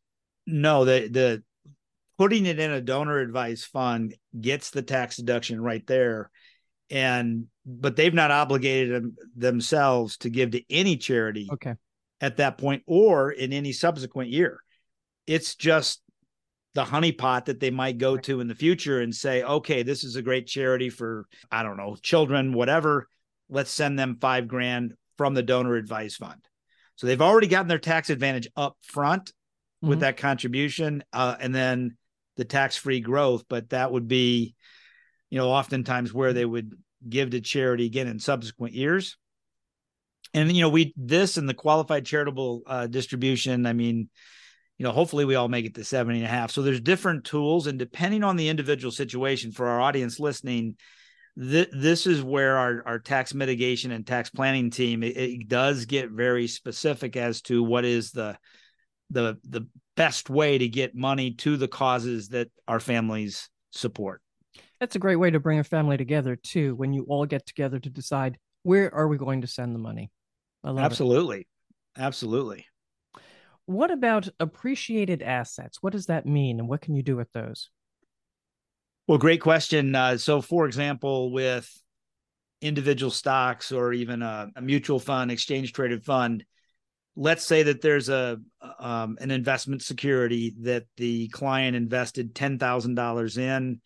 No, 0.47 0.85
the 0.85 1.09
the 1.09 1.43
putting 2.19 2.47
it 2.47 2.59
in 2.59 2.71
a 2.71 2.81
donor 2.81 3.19
advised 3.19 3.67
fund 3.67 4.15
gets 4.41 4.71
the 4.71 4.83
tax 4.83 5.17
deduction 5.17 5.61
right 5.61 5.87
there. 5.87 6.31
And 6.91 7.47
but 7.67 7.97
they've 7.97 8.15
not 8.15 8.31
obligated 8.31 8.95
them, 8.95 9.17
themselves 9.35 10.19
to 10.19 10.31
give 10.31 10.53
to 10.53 10.63
any 10.71 10.97
charity 10.97 11.49
okay. 11.53 11.75
at 12.21 12.37
that 12.37 12.59
point 12.59 12.83
or 12.87 13.31
in 13.31 13.53
any 13.53 13.73
subsequent 13.73 14.31
year. 14.31 14.61
It's 15.27 15.55
just 15.55 16.03
the 16.75 16.85
honeypot 16.85 17.47
that 17.47 17.61
they 17.61 17.71
might 17.71 17.99
go 17.99 18.17
to 18.19 18.41
in 18.41 18.49
the 18.49 18.55
future 18.55 19.01
and 19.01 19.15
say, 19.15 19.43
okay, 19.43 19.83
this 19.83 20.05
is 20.05 20.17
a 20.17 20.23
great 20.23 20.47
charity 20.47 20.91
for, 20.91 21.27
I 21.51 21.63
don't 21.63 21.77
know, 21.77 21.97
children, 22.03 22.53
whatever. 22.53 23.09
Let's 23.55 23.71
send 23.71 23.99
them 23.99 24.19
five 24.21 24.49
grand 24.49 24.95
from 25.17 25.35
the 25.35 25.43
donor 25.43 25.77
advised 25.77 26.17
fund. 26.17 26.41
So 26.97 27.07
they've 27.07 27.23
already 27.23 27.47
gotten 27.47 27.69
their 27.69 27.79
tax 27.79 28.11
advantage 28.11 28.49
up 28.57 28.77
front 28.83 29.27
mm-hmm. 29.27 29.89
with 29.89 30.01
that 30.01 30.17
contribution. 30.17 31.05
Uh, 31.13 31.37
and 31.39 31.55
then 31.55 31.97
the 32.37 32.45
tax 32.45 32.77
free 32.77 33.01
growth, 33.01 33.45
but 33.49 33.71
that 33.71 33.93
would 33.93 34.09
be, 34.09 34.55
you 35.31 35.39
know, 35.39 35.51
oftentimes 35.51 36.13
where 36.13 36.33
they 36.33 36.45
would 36.45 36.75
give 37.09 37.31
to 37.31 37.41
charity 37.41 37.87
again 37.87 38.09
in 38.09 38.19
subsequent 38.19 38.75
years. 38.75 39.17
And, 40.33 40.51
you 40.51 40.63
know, 40.63 40.69
we, 40.69 40.93
this 40.97 41.37
and 41.37 41.49
the 41.49 41.55
qualified 41.55 42.05
charitable 42.05 42.63
uh, 42.67 42.87
distribution, 42.89 43.67
I 43.67 43.73
mean, 43.73 44.11
you 44.79 44.85
know, 44.85 44.91
hopefully 44.91 45.25
we 45.25 45.37
all 45.37 45.47
make 45.47 45.65
it 45.65 45.77
to 45.77 45.85
70 45.85 46.19
and 46.19 46.27
a 46.27 46.31
half. 46.31 46.51
So 46.51 46.63
there's 46.63 46.81
different 46.81 47.25
tools, 47.25 47.69
and 47.69 47.79
depending 47.79 48.25
on 48.25 48.35
the 48.35 48.49
individual 48.49 48.91
situation 48.91 49.53
for 49.53 49.69
our 49.69 49.81
audience 49.81 50.19
listening, 50.19 50.77
th- 51.39 51.71
this 51.73 52.07
is 52.07 52.23
where 52.23 52.57
our, 52.57 52.83
our 52.87 52.99
tax 52.99 53.35
mitigation 53.35 53.91
and 53.91 54.07
tax 54.07 54.31
planning 54.31 54.71
team 54.71 55.03
it, 55.03 55.17
it 55.17 55.49
does 55.49 55.85
get 55.85 56.11
very 56.11 56.47
specific 56.47 57.17
as 57.17 57.43
to 57.43 57.63
what 57.63 57.85
is 57.85 58.11
the 58.13 58.37
the 59.11 59.39
the 59.45 59.67
best 59.97 60.29
way 60.31 60.59
to 60.59 60.69
get 60.69 60.95
money 60.95 61.33
to 61.33 61.57
the 61.57 61.69
causes 61.69 62.29
that 62.29 62.49
our 62.67 62.81
families 62.81 63.49
support. 63.71 64.21
That's 64.81 64.97
a 64.97 64.99
great 64.99 65.17
way 65.17 65.31
to 65.31 65.41
bring 65.41 65.59
a 65.59 65.65
family 65.65 65.97
together 65.97 66.37
too. 66.37 66.75
When 66.75 66.93
you 66.93 67.05
all 67.09 67.27
get 67.27 67.47
together 67.47 67.79
to 67.79 67.91
decide 67.91 68.39
where 68.63 68.93
are 68.95 69.09
we 69.09 69.17
going 69.17 69.43
to 69.43 69.47
send 69.47 69.75
the 69.75 69.79
money. 69.79 70.11
Absolutely, 70.65 71.41
it. 71.41 71.47
absolutely. 71.97 72.67
What 73.67 73.91
about 73.91 74.29
appreciated 74.41 75.23
assets? 75.23 75.79
What 75.81 75.93
does 75.93 76.07
that 76.07 76.27
mean, 76.27 76.59
and 76.59 76.69
what 76.69 76.81
can 76.81 76.95
you 76.95 77.03
do 77.03 77.17
with 77.17 77.31
those? 77.33 77.71
Well, 79.07 79.19
great 79.19 79.41
question. 79.41 79.95
Uh, 79.95 80.17
so, 80.17 80.41
for 80.41 80.67
example, 80.67 81.31
with 81.31 81.71
individual 82.63 83.11
stocks 83.11 83.71
or 83.71 83.93
even 83.93 84.23
a, 84.23 84.49
a 84.57 84.63
mutual 84.63 84.99
fund, 84.99 85.31
exchange 85.31 85.75
traded 85.75 86.05
fund, 86.05 86.45
let's 87.15 87.45
say 87.45 87.65
that 87.65 87.83
there's 87.83 88.09
a 88.09 88.39
um, 88.79 89.19
an 89.21 89.31
investment 89.31 89.83
security 89.83 90.55
that 90.63 90.85
the 90.97 91.29
client 91.29 91.77
invested 91.77 92.35
ten 92.35 92.59
thousand 92.59 92.95
dollars 92.95 93.37
in, 93.37 93.83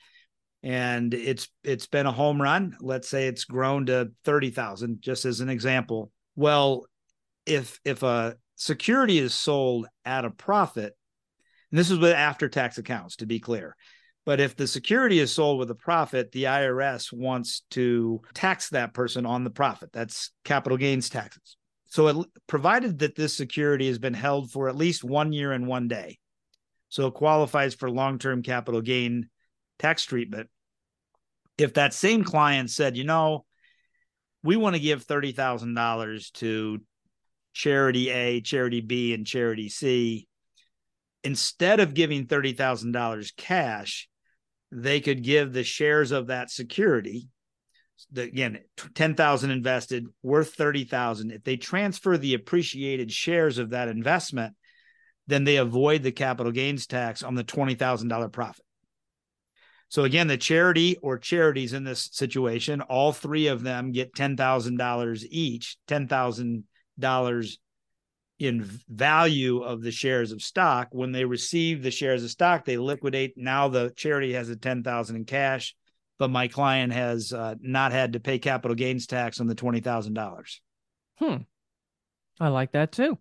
and 0.63 1.13
it's 1.13 1.49
it's 1.65 1.87
been 1.87 2.07
a 2.07 2.13
home 2.13 2.41
run. 2.41 2.77
Let's 2.81 3.09
say 3.09 3.27
it's 3.27 3.45
grown 3.45 3.87
to 3.87 4.13
thirty 4.25 4.51
thousand, 4.51 5.01
just 5.01 5.25
as 5.25 5.41
an 5.41 5.49
example. 5.49 6.13
Well, 6.37 6.87
if 7.45 7.81
if 7.85 8.05
a 8.05 8.37
security 8.55 9.19
is 9.19 9.35
sold 9.35 9.89
at 10.05 10.25
a 10.25 10.31
profit, 10.31 10.97
and 11.73 11.79
this 11.79 11.91
is 11.91 11.99
with 11.99 12.13
after 12.15 12.49
tax 12.49 12.79
accounts, 12.79 13.17
to 13.17 13.27
be 13.27 13.41
clear. 13.41 13.75
But 14.29 14.41
if 14.41 14.57
the 14.57 14.67
security 14.67 15.21
is 15.21 15.33
sold 15.33 15.59
with 15.59 15.71
a 15.71 15.75
profit, 15.75 16.33
the 16.33 16.45
IRS 16.45 17.11
wants 17.15 17.63
to 17.71 18.21
tax 18.35 18.69
that 18.69 18.93
person 18.93 19.25
on 19.25 19.43
the 19.43 19.49
profit. 19.49 19.91
That's 19.91 20.33
capital 20.45 20.77
gains 20.77 21.09
taxes. 21.09 21.57
So, 21.87 22.09
it, 22.09 22.27
provided 22.47 22.99
that 22.99 23.17
this 23.17 23.35
security 23.35 23.87
has 23.87 23.99
been 23.99 24.13
held 24.13 24.51
for 24.51 24.69
at 24.69 24.77
least 24.77 25.03
one 25.03 25.33
year 25.33 25.53
and 25.53 25.67
one 25.67 25.89
day, 25.89 26.19
so 26.91 27.07
it 27.07 27.15
qualifies 27.15 27.75
for 27.75 27.91
long 27.91 28.19
term 28.19 28.43
capital 28.43 28.83
gain 28.83 29.31
tax 29.79 30.05
treatment. 30.05 30.51
If 31.57 31.73
that 31.73 31.95
same 31.95 32.23
client 32.23 32.69
said, 32.69 32.99
you 32.99 33.05
know, 33.05 33.47
we 34.43 34.57
want 34.57 34.77
to 34.77 34.83
give 34.83 35.07
$30,000 35.07 36.33
to 36.33 36.81
charity 37.55 38.11
A, 38.11 38.43
charity 38.43 38.83
B, 38.83 39.15
and 39.15 39.27
charity 39.27 39.71
C, 39.71 40.29
instead 41.25 41.81
of 41.81 41.95
giving 41.95 42.27
$30,000 42.27 43.35
cash, 43.35 44.07
they 44.71 45.01
could 45.01 45.23
give 45.23 45.53
the 45.53 45.65
shares 45.65 46.11
of 46.13 46.27
that 46.27 46.51
security 46.51 47.29
the, 48.13 48.23
again 48.23 48.59
10,000 48.95 49.51
invested 49.51 50.07
worth 50.23 50.55
30,000 50.55 51.33
if 51.33 51.43
they 51.43 51.57
transfer 51.57 52.17
the 52.17 52.35
appreciated 52.35 53.11
shares 53.11 53.59
of 53.59 53.71
that 53.71 53.89
investment 53.89 54.55
then 55.27 55.45
they 55.45 55.57
avoid 55.57 56.03
the 56.03 56.13
capital 56.13 56.53
gains 56.53 56.87
tax 56.87 57.23
on 57.23 57.35
the 57.35 57.45
$20,000 57.45 58.33
profit. 58.33 58.65
So 59.91 60.05
again 60.05 60.27
the 60.27 60.39
charity 60.39 60.97
or 61.03 61.19
charities 61.19 61.75
in 61.75 61.85
this 61.85 62.09
situation 62.13 62.81
all 62.83 63.13
three 63.13 63.49
of 63.49 63.63
them 63.63 63.93
get 63.93 64.15
$10,000 64.15 65.25
each 65.31 65.77
$10,000 65.89 67.57
in 68.39 68.63
value 68.89 69.63
of 69.63 69.83
the 69.83 69.91
shares 69.91 70.31
of 70.33 70.43
stock 70.43 70.89
when 70.93 71.11
they 71.13 71.25
receive 71.25 71.83
the 71.83 71.91
shares 71.91 72.23
of 72.23 72.31
stock 72.31 72.65
they 72.65 72.77
liquidate 72.77 73.35
now 73.37 73.69
the 73.69 73.93
charity 73.97 74.33
has 74.33 74.49
a 74.49 74.57
10,000 74.57 75.17
in 75.17 75.25
cash 75.25 75.75
but 76.19 76.31
my 76.31 76.49
client 76.49 76.93
has 76.93 77.33
uh, 77.33 77.55
not 77.61 77.93
had 77.93 78.13
to 78.13 78.21
pay 78.21 78.39
capital 78.39 78.75
gains 78.75 79.07
tax 79.07 79.41
on 79.41 79.47
the 79.47 79.55
twenty 79.55 79.81
thousand 79.81 80.15
dollars. 80.15 80.61
Hmm. 81.17 81.37
I 82.41 82.49
like 82.49 82.73
that 82.73 82.93
too. 82.93 83.19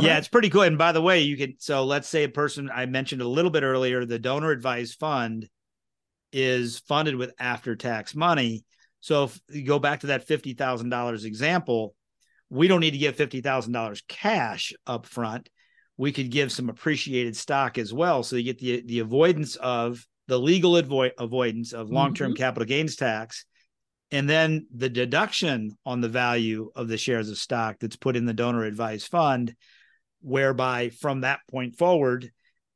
Yeah, 0.00 0.18
it's 0.18 0.28
pretty 0.28 0.50
cool. 0.50 0.62
And 0.62 0.78
by 0.78 0.92
the 0.92 1.02
way, 1.02 1.22
you 1.22 1.36
can 1.36 1.56
so 1.58 1.84
let's 1.84 2.08
say 2.08 2.24
a 2.24 2.28
person 2.28 2.70
I 2.72 2.86
mentioned 2.86 3.22
a 3.22 3.28
little 3.28 3.50
bit 3.50 3.62
earlier, 3.62 4.04
the 4.04 4.18
donor 4.18 4.50
advised 4.50 4.98
fund 4.98 5.48
is 6.32 6.78
funded 6.80 7.16
with 7.16 7.32
after 7.38 7.76
tax 7.76 8.14
money. 8.14 8.64
So 9.00 9.24
if 9.24 9.40
you 9.48 9.64
go 9.64 9.78
back 9.78 10.00
to 10.00 10.08
that 10.08 10.26
fifty 10.26 10.54
thousand 10.54 10.90
dollars 10.90 11.24
example, 11.24 11.95
we 12.50 12.68
don't 12.68 12.80
need 12.80 12.92
to 12.92 12.98
give 12.98 13.16
fifty 13.16 13.40
thousand 13.40 13.72
dollars 13.72 14.02
cash 14.08 14.72
up 14.86 15.06
front. 15.06 15.48
We 15.96 16.12
could 16.12 16.30
give 16.30 16.52
some 16.52 16.68
appreciated 16.68 17.36
stock 17.36 17.78
as 17.78 17.92
well. 17.92 18.22
So 18.22 18.36
you 18.36 18.44
get 18.44 18.58
the 18.58 18.82
the 18.84 18.98
avoidance 19.00 19.56
of 19.56 20.06
the 20.28 20.38
legal 20.38 20.72
avo- 20.72 21.12
avoidance 21.18 21.72
of 21.72 21.90
long-term 21.90 22.32
mm-hmm. 22.32 22.38
capital 22.38 22.66
gains 22.66 22.96
tax 22.96 23.44
and 24.10 24.28
then 24.28 24.66
the 24.74 24.88
deduction 24.88 25.76
on 25.84 26.00
the 26.00 26.08
value 26.08 26.70
of 26.76 26.88
the 26.88 26.96
shares 26.96 27.28
of 27.28 27.38
stock 27.38 27.76
that's 27.80 27.96
put 27.96 28.16
in 28.16 28.26
the 28.26 28.32
donor 28.32 28.64
advised 28.64 29.08
fund 29.08 29.54
whereby 30.20 30.90
from 30.90 31.22
that 31.22 31.40
point 31.50 31.76
forward 31.76 32.30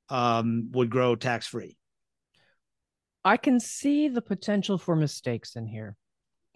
um, 0.08 0.70
would 0.72 0.90
grow 0.90 1.14
tax 1.14 1.46
free 1.46 1.76
i 3.24 3.36
can 3.36 3.60
see 3.60 4.08
the 4.08 4.22
potential 4.22 4.78
for 4.78 4.96
mistakes 4.96 5.56
in 5.56 5.66
here 5.66 5.96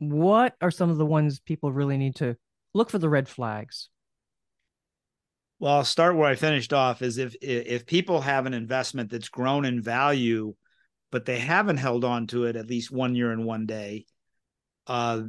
what 0.00 0.54
are 0.60 0.70
some 0.70 0.90
of 0.90 0.96
the 0.96 1.06
ones 1.06 1.40
people 1.40 1.72
really 1.72 1.96
need 1.96 2.16
to 2.16 2.36
look 2.74 2.90
for 2.90 2.98
the 2.98 3.08
red 3.08 3.28
flags 3.28 3.88
well 5.58 5.76
i'll 5.76 5.84
start 5.84 6.16
where 6.16 6.28
i 6.28 6.34
finished 6.34 6.72
off 6.72 7.00
is 7.00 7.18
if 7.18 7.34
if 7.40 7.86
people 7.86 8.20
have 8.20 8.46
an 8.46 8.54
investment 8.54 9.10
that's 9.10 9.28
grown 9.28 9.64
in 9.64 9.80
value 9.80 10.54
but 11.14 11.26
they 11.26 11.38
haven't 11.38 11.76
held 11.76 12.04
on 12.04 12.26
to 12.26 12.46
it 12.46 12.56
at 12.56 12.66
least 12.66 12.90
one 12.90 13.14
year 13.14 13.30
and 13.30 13.44
one 13.44 13.66
day, 13.66 14.04
uh, 14.88 15.22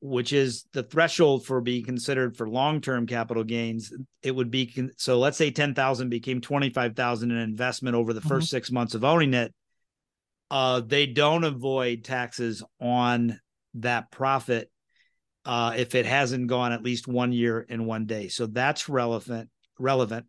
which 0.00 0.32
is 0.32 0.66
the 0.72 0.84
threshold 0.84 1.44
for 1.44 1.60
being 1.60 1.84
considered 1.84 2.36
for 2.36 2.48
long-term 2.48 3.08
capital 3.08 3.42
gains. 3.42 3.92
It 4.22 4.30
would 4.30 4.52
be 4.52 4.90
so. 4.98 5.18
Let's 5.18 5.36
say 5.36 5.50
ten 5.50 5.74
thousand 5.74 6.10
became 6.10 6.40
twenty-five 6.40 6.94
thousand 6.94 7.32
in 7.32 7.38
investment 7.38 7.96
over 7.96 8.12
the 8.12 8.20
1st 8.20 8.26
mm-hmm. 8.28 8.40
six 8.42 8.70
months 8.70 8.94
of 8.94 9.02
owning 9.02 9.34
it. 9.34 9.52
Uh, 10.48 10.78
they 10.78 11.06
don't 11.06 11.42
avoid 11.42 12.04
taxes 12.04 12.62
on 12.80 13.40
that 13.74 14.12
profit 14.12 14.70
uh, 15.44 15.74
if 15.76 15.94
it 15.94 16.06
hasn't 16.06 16.46
gone 16.46 16.72
at 16.72 16.82
least 16.82 17.08
one 17.08 17.32
year 17.32 17.66
and 17.68 17.86
one 17.86 18.06
day. 18.06 18.28
So 18.28 18.46
that's 18.46 18.88
relevant. 18.88 19.48
Relevant 19.78 20.26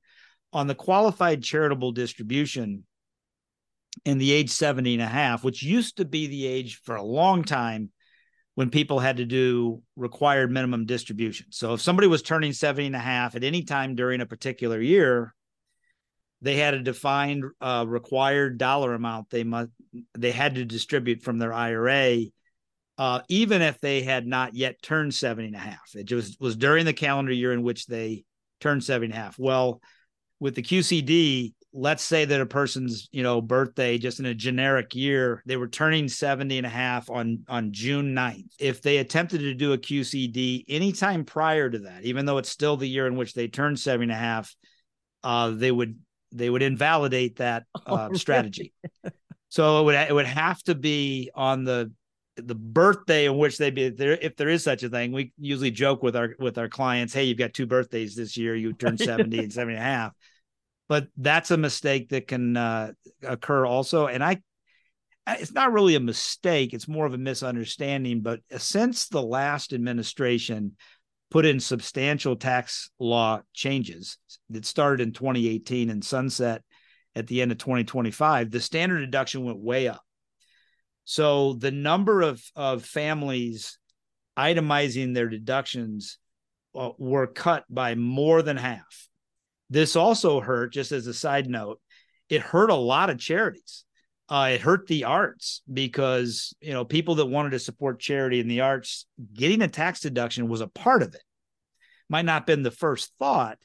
on 0.53 0.67
the 0.67 0.75
qualified 0.75 1.43
charitable 1.43 1.91
distribution 1.91 2.84
in 4.05 4.20
the 4.20 4.32
age 4.32 4.51
70 4.51 4.93
and 4.93 5.01
a 5.01 5.08
half, 5.08 5.43
which 5.43 5.63
used 5.63 5.98
to 5.98 6.05
be 6.05 6.27
the 6.27 6.46
age 6.46 6.79
for 6.84 6.96
a 6.96 7.03
long 7.03 7.43
time 7.43 7.89
when 8.55 8.70
people 8.70 9.00
had 9.00 9.17
to 9.17 9.25
do 9.25 9.82
required 9.96 10.51
minimum 10.51 10.86
distribution. 10.86 11.48
So 11.50 11.74
if 11.74 11.82
somebody 11.82 12.08
was 12.08 12.22
turning 12.22 12.53
70 12.53 12.88
and 12.88 12.96
a 12.96 13.00
half 13.00 13.36
at 13.36 13.43
any 13.43 13.63
time 13.63 13.96
during 13.96 14.22
a 14.22 14.27
particular 14.27 14.79
year, 14.79 15.34
they 16.41 16.58
had 16.58 16.75
a 16.75 16.84
defined 16.84 17.46
uh, 17.62 17.86
required 17.88 18.58
dollar 18.58 18.93
amount 18.93 19.29
they 19.29 19.46
must 19.46 19.70
they 20.17 20.32
had 20.32 20.55
to 20.55 20.65
distribute 20.65 21.24
from 21.24 21.39
their 21.39 21.53
IRA 21.53 22.25
uh, 23.04 23.20
even 23.28 23.62
if 23.62 23.82
they 23.82 24.02
had 24.02 24.26
not 24.26 24.56
yet 24.56 24.82
turned 24.82 25.14
70 25.14 25.48
and 25.48 25.58
a 25.58 25.60
half. 25.60 25.94
It 25.94 26.06
just 26.06 26.40
was 26.40 26.56
during 26.56 26.86
the 26.86 26.94
calendar 26.94 27.34
year 27.34 27.52
in 27.52 27.62
which 27.62 27.86
they 27.86 28.24
turned 28.62 28.82
70 28.82 29.08
and 29.08 29.14
a 29.14 29.18
half. 29.18 29.38
Well, 29.38 29.82
with 30.40 30.56
the 30.56 30.62
QCD, 30.62 31.52
let's 31.74 32.02
say 32.02 32.24
that 32.24 32.40
a 32.40 32.46
person's, 32.46 33.10
you 33.12 33.22
know, 33.22 33.42
birthday 33.42 33.98
just 33.98 34.22
in 34.22 34.26
a 34.26 34.34
generic 34.34 34.96
year, 34.96 35.44
they 35.46 35.58
were 35.58 35.68
turning 35.68 36.08
70 36.08 36.60
and 36.60 36.66
a 36.66 36.70
half 36.70 37.10
on 37.10 37.44
on 37.50 37.74
June 37.74 38.16
9th. 38.16 38.48
If 38.58 38.82
they 38.82 39.00
attempted 39.00 39.40
to 39.40 39.54
do 39.54 39.74
a 39.74 39.78
QCD 39.78 40.64
anytime 40.70 41.26
prior 41.26 41.70
to 41.70 41.80
that, 41.80 42.06
even 42.06 42.26
though 42.26 42.38
it's 42.38 42.48
still 42.48 42.78
the 42.78 42.88
year 42.88 43.06
in 43.06 43.18
which 43.18 43.34
they 43.34 43.50
turned 43.50 43.82
70 43.82 44.04
and 44.04 44.12
a 44.14 44.16
half, 44.16 44.56
uh, 45.26 45.50
they 45.50 45.74
would 45.74 46.00
they 46.32 46.50
would 46.50 46.64
invalidate 46.64 47.36
that 47.40 47.66
uh, 47.86 48.08
oh, 48.12 48.14
strategy. 48.14 48.72
so 49.50 49.82
it 49.82 49.84
would 49.84 49.96
it 49.96 50.14
would 50.14 50.26
have 50.26 50.64
to 50.64 50.74
be 50.74 51.30
on 51.36 51.66
the 51.66 51.92
the 52.36 52.56
birthday 52.56 53.25
in 53.25 53.38
which 53.38 53.58
they 53.58 53.70
be 53.70 53.90
there 53.90 54.18
if 54.22 54.36
there 54.36 54.50
is 54.50 54.63
such 54.63 54.82
a 54.82 54.90
thing 54.90 55.12
we 55.12 55.32
usually 55.38 55.70
joke 55.70 56.02
with 56.02 56.16
our 56.16 56.36
with 56.40 56.58
our 56.58 56.68
clients 56.68 57.13
hey 57.13 57.25
you've 57.25 57.38
got 57.38 57.54
two 57.54 57.68
birthdays 57.68 58.16
this 58.16 58.38
year. 58.38 58.56
You 58.56 58.74
turn 58.74 58.98
70 58.98 59.38
and 59.38 59.54
70 59.54 59.75
and 59.75 59.84
a 59.84 59.86
half. 59.86 60.13
But 60.90 61.08
that's 61.18 61.52
a 61.52 61.58
mistake 61.58 62.10
that 62.10 62.28
can 62.28 62.58
uh, 62.58 62.92
occur 63.24 63.66
also. 63.66 64.08
And 64.08 64.24
i 64.24 64.42
it's 65.25 65.54
not 65.54 65.72
really 65.72 65.96
a 65.96 66.02
mistake. 66.02 66.74
It's 66.74 66.88
more 66.88 67.06
of 67.06 67.13
a 67.13 67.18
misunderstanding. 67.18 68.22
But 68.22 68.42
since 68.58 69.08
the 69.08 69.24
last 69.24 69.72
administration 69.72 70.75
put 71.34 71.46
in 71.46 71.60
substantial 71.60 72.36
tax 72.36 72.92
law 73.00 73.42
changes 73.54 74.20
that 74.52 74.66
started 74.66 75.02
in 75.02 75.13
2018 75.13 75.90
and 75.90 76.04
sunset 76.04 76.62
at 77.16 77.25
the 77.25 77.42
end 77.42 77.52
of 77.52 77.58
2025 77.58 78.52
the 78.52 78.60
standard 78.60 79.00
deduction 79.00 79.44
went 79.44 79.58
way 79.58 79.88
up 79.88 80.04
so 81.06 81.54
the 81.54 81.72
number 81.72 82.22
of, 82.22 82.44
of 82.56 82.86
families 82.86 83.78
itemizing 84.38 85.14
their 85.14 85.30
deductions 85.30 86.18
uh, 86.76 86.90
were 86.98 87.28
cut 87.28 87.66
by 87.70 87.96
more 87.96 88.42
than 88.42 88.58
half. 88.58 89.08
This 89.70 89.96
also 89.96 90.40
hurt, 90.40 90.74
just 90.74 90.92
as 90.92 91.08
a 91.08 91.14
side 91.14 91.50
note, 91.50 91.80
it 92.30 92.42
hurt 92.42 92.70
a 92.70 92.76
lot 92.76 93.10
of 93.10 93.20
charities. 93.20 93.86
Uh, 94.30 94.52
it 94.54 94.62
hurt 94.62 94.88
the 94.88 95.04
arts 95.04 95.62
because 95.72 96.56
you 96.62 96.72
know 96.72 96.86
people 96.86 97.16
that 97.16 97.26
wanted 97.26 97.52
to 97.52 97.60
support 97.60 98.00
charity 98.00 98.40
in 98.40 98.48
the 98.48 98.62
arts 98.62 99.06
getting 99.34 99.62
a 99.62 99.68
tax 99.68 100.00
deduction 100.00 100.48
was 100.48 100.62
a 100.62 100.68
part 100.68 101.04
of 101.04 101.14
it. 101.14 101.24
Might 102.10 102.26
not 102.26 102.34
have 102.42 102.46
been 102.46 102.64
the 102.64 102.72
first 102.72 103.12
thought, 103.20 103.58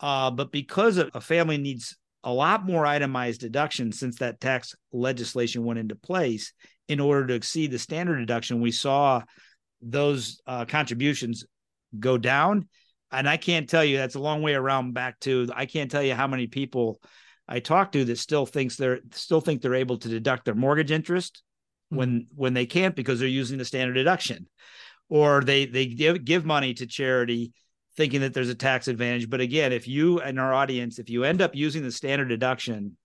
uh, 0.00 0.30
but 0.30 0.52
because 0.52 0.98
a 0.98 1.20
family 1.20 1.56
needs 1.56 1.96
a 2.24 2.32
lot 2.32 2.66
more 2.66 2.84
itemized 2.84 3.40
deductions 3.40 3.98
since 3.98 4.18
that 4.18 4.40
tax 4.40 4.74
legislation 4.92 5.64
went 5.64 5.78
into 5.78 5.94
place 5.94 6.52
in 6.88 7.00
order 7.00 7.26
to 7.26 7.34
exceed 7.34 7.70
the 7.70 7.78
standard 7.78 8.18
deduction. 8.18 8.60
We 8.60 8.72
saw 8.72 9.22
those 9.80 10.40
uh, 10.46 10.64
contributions 10.64 11.44
go 11.98 12.18
down. 12.18 12.68
And 13.10 13.26
i 13.26 13.38
can't 13.38 13.70
tell 13.70 13.82
you 13.82 13.96
that's 13.96 14.16
a 14.16 14.20
long 14.20 14.42
way 14.42 14.52
around 14.52 14.92
back 14.92 15.18
to 15.20 15.48
i 15.54 15.64
can't 15.64 15.90
tell 15.90 16.02
you 16.02 16.14
how 16.14 16.26
many 16.26 16.46
people 16.46 17.00
i 17.48 17.58
talk 17.58 17.90
to 17.92 18.04
that 18.04 18.18
still 18.18 18.44
thinks 18.44 18.76
they're 18.76 19.00
still 19.12 19.40
think 19.40 19.62
they're 19.62 19.74
able 19.74 19.96
to 19.96 20.08
deduct 20.10 20.44
their 20.44 20.54
mortgage 20.54 20.90
interest 20.90 21.42
mm-hmm. 21.90 21.98
when 21.98 22.26
when 22.34 22.54
they 22.54 22.66
can't 22.66 22.94
because 22.94 23.18
they're 23.18 23.28
using 23.28 23.58
the 23.58 23.64
standard 23.64 23.94
deduction. 23.94 24.46
Or 25.08 25.42
they 25.42 25.64
they 25.64 25.86
give 25.86 26.24
give 26.24 26.44
money 26.44 26.74
to 26.74 26.86
charity 26.86 27.52
thinking 27.98 28.20
that 28.20 28.32
there's 28.32 28.48
a 28.48 28.54
tax 28.54 28.86
advantage. 28.86 29.28
But 29.28 29.40
again, 29.40 29.72
if 29.72 29.88
you 29.88 30.20
and 30.20 30.38
our 30.38 30.54
audience, 30.54 31.00
if 31.00 31.10
you 31.10 31.24
end 31.24 31.42
up 31.42 31.56
using 31.56 31.82
the 31.82 31.90
standard 31.90 32.28
deduction, 32.28 32.96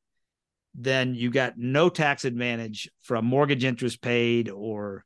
then 0.76 1.16
you 1.16 1.32
got 1.32 1.58
no 1.58 1.90
tax 1.90 2.26
advantage 2.26 2.90
from 3.02 3.26
mortgage 3.26 3.64
interest 3.64 4.02
paid 4.02 4.52
or 4.52 5.04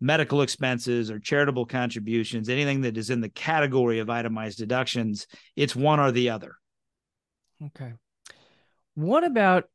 medical 0.00 0.42
expenses 0.42 1.12
or 1.12 1.20
charitable 1.20 1.64
contributions, 1.64 2.48
anything 2.48 2.80
that 2.80 2.96
is 2.96 3.08
in 3.08 3.20
the 3.20 3.28
category 3.28 4.00
of 4.00 4.10
itemized 4.10 4.58
deductions. 4.58 5.28
It's 5.54 5.76
one 5.76 6.00
or 6.00 6.10
the 6.10 6.30
other. 6.30 6.56
Okay. 7.66 7.92
What 8.94 9.22
about 9.22 9.68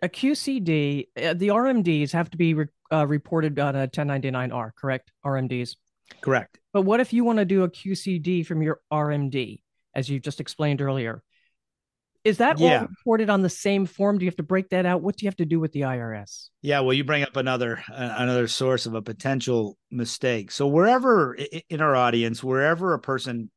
a 0.00 0.08
QCD? 0.08 1.08
Uh, 1.22 1.34
the 1.34 1.48
RMDs 1.48 2.12
have 2.12 2.30
to 2.30 2.38
be 2.38 2.54
re- 2.54 2.66
uh, 2.90 3.06
reported 3.06 3.58
on 3.58 3.76
a 3.76 3.88
1099R, 3.88 4.70
correct? 4.74 5.12
RMDs. 5.22 5.76
Correct. 6.22 6.58
But 6.74 6.82
what 6.82 6.98
if 6.98 7.12
you 7.12 7.24
want 7.24 7.38
to 7.38 7.44
do 7.44 7.62
a 7.62 7.70
QCD 7.70 8.44
from 8.44 8.60
your 8.60 8.80
RMD, 8.92 9.60
as 9.94 10.10
you 10.10 10.18
just 10.18 10.40
explained 10.40 10.82
earlier? 10.82 11.22
Is 12.24 12.38
that 12.38 12.58
yeah. 12.58 12.80
all 12.80 12.86
reported 12.88 13.30
on 13.30 13.42
the 13.42 13.48
same 13.48 13.86
form? 13.86 14.18
Do 14.18 14.24
you 14.24 14.30
have 14.30 14.36
to 14.38 14.42
break 14.42 14.70
that 14.70 14.84
out? 14.84 15.00
What 15.00 15.16
do 15.16 15.24
you 15.24 15.28
have 15.28 15.36
to 15.36 15.44
do 15.44 15.60
with 15.60 15.70
the 15.70 15.82
IRS? 15.82 16.48
Yeah, 16.62 16.80
well, 16.80 16.92
you 16.92 17.04
bring 17.04 17.22
up 17.22 17.36
another 17.36 17.84
uh, 17.88 18.14
another 18.18 18.48
source 18.48 18.86
of 18.86 18.94
a 18.94 19.02
potential 19.02 19.78
mistake. 19.92 20.50
So 20.50 20.66
wherever 20.66 21.36
in 21.70 21.80
our 21.80 21.94
audience, 21.94 22.42
wherever 22.42 22.92
a 22.92 22.98
person 22.98 23.52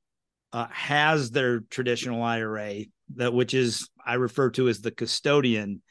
uh, 0.54 0.68
has 0.70 1.32
their 1.32 1.62
traditional 1.62 2.22
IRA, 2.22 2.84
that 3.16 3.34
which 3.34 3.56
is 3.56 3.90
I 4.06 4.16
refer 4.16 4.52
to 4.52 4.68
as 4.68 4.82
the 4.82 4.92
custodian, 4.92 5.82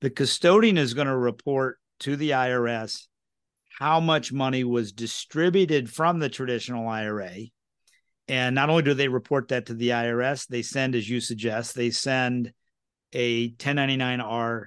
the 0.00 0.10
custodian 0.10 0.76
is 0.76 0.94
going 0.94 1.06
to 1.06 1.16
report 1.16 1.78
to 2.00 2.16
the 2.16 2.30
IRS 2.30 3.06
how 3.78 4.00
much 4.00 4.32
money 4.32 4.64
was 4.64 4.90
distributed 4.90 5.88
from 5.88 6.18
the 6.18 6.28
traditional 6.28 6.88
IRA. 6.88 7.32
And 8.26 8.56
not 8.56 8.70
only 8.70 8.82
do 8.82 8.92
they 8.92 9.06
report 9.06 9.48
that 9.48 9.66
to 9.66 9.74
the 9.74 9.90
IRS, 9.90 10.48
they 10.48 10.62
send, 10.62 10.96
as 10.96 11.08
you 11.08 11.20
suggest, 11.20 11.76
they 11.76 11.90
send 11.90 12.52
a 13.12 13.52
1099R 13.52 14.64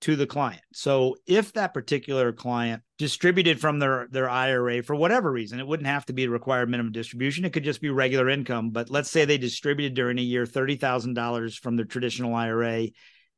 to 0.00 0.16
the 0.16 0.26
client. 0.26 0.62
So 0.72 1.16
if 1.24 1.52
that 1.52 1.72
particular 1.72 2.32
client 2.32 2.82
distributed 2.98 3.60
from 3.60 3.78
their 3.78 4.08
their 4.10 4.28
IRA 4.28 4.82
for 4.82 4.96
whatever 4.96 5.30
reason, 5.30 5.60
it 5.60 5.66
wouldn't 5.66 5.86
have 5.86 6.06
to 6.06 6.12
be 6.12 6.24
a 6.24 6.30
required 6.30 6.68
minimum 6.68 6.90
distribution. 6.90 7.44
It 7.44 7.52
could 7.52 7.62
just 7.62 7.80
be 7.80 7.90
regular 7.90 8.28
income. 8.28 8.70
But 8.70 8.90
let's 8.90 9.08
say 9.08 9.24
they 9.24 9.38
distributed 9.38 9.94
during 9.94 10.18
a 10.18 10.22
year 10.22 10.44
thirty 10.46 10.74
thousand 10.74 11.14
dollars 11.14 11.56
from 11.56 11.76
their 11.76 11.84
traditional 11.84 12.34
IRA, 12.34 12.88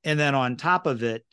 and 0.03 0.19
then 0.19 0.35
on 0.35 0.57
top 0.57 0.87
of 0.87 1.03
it, 1.03 1.27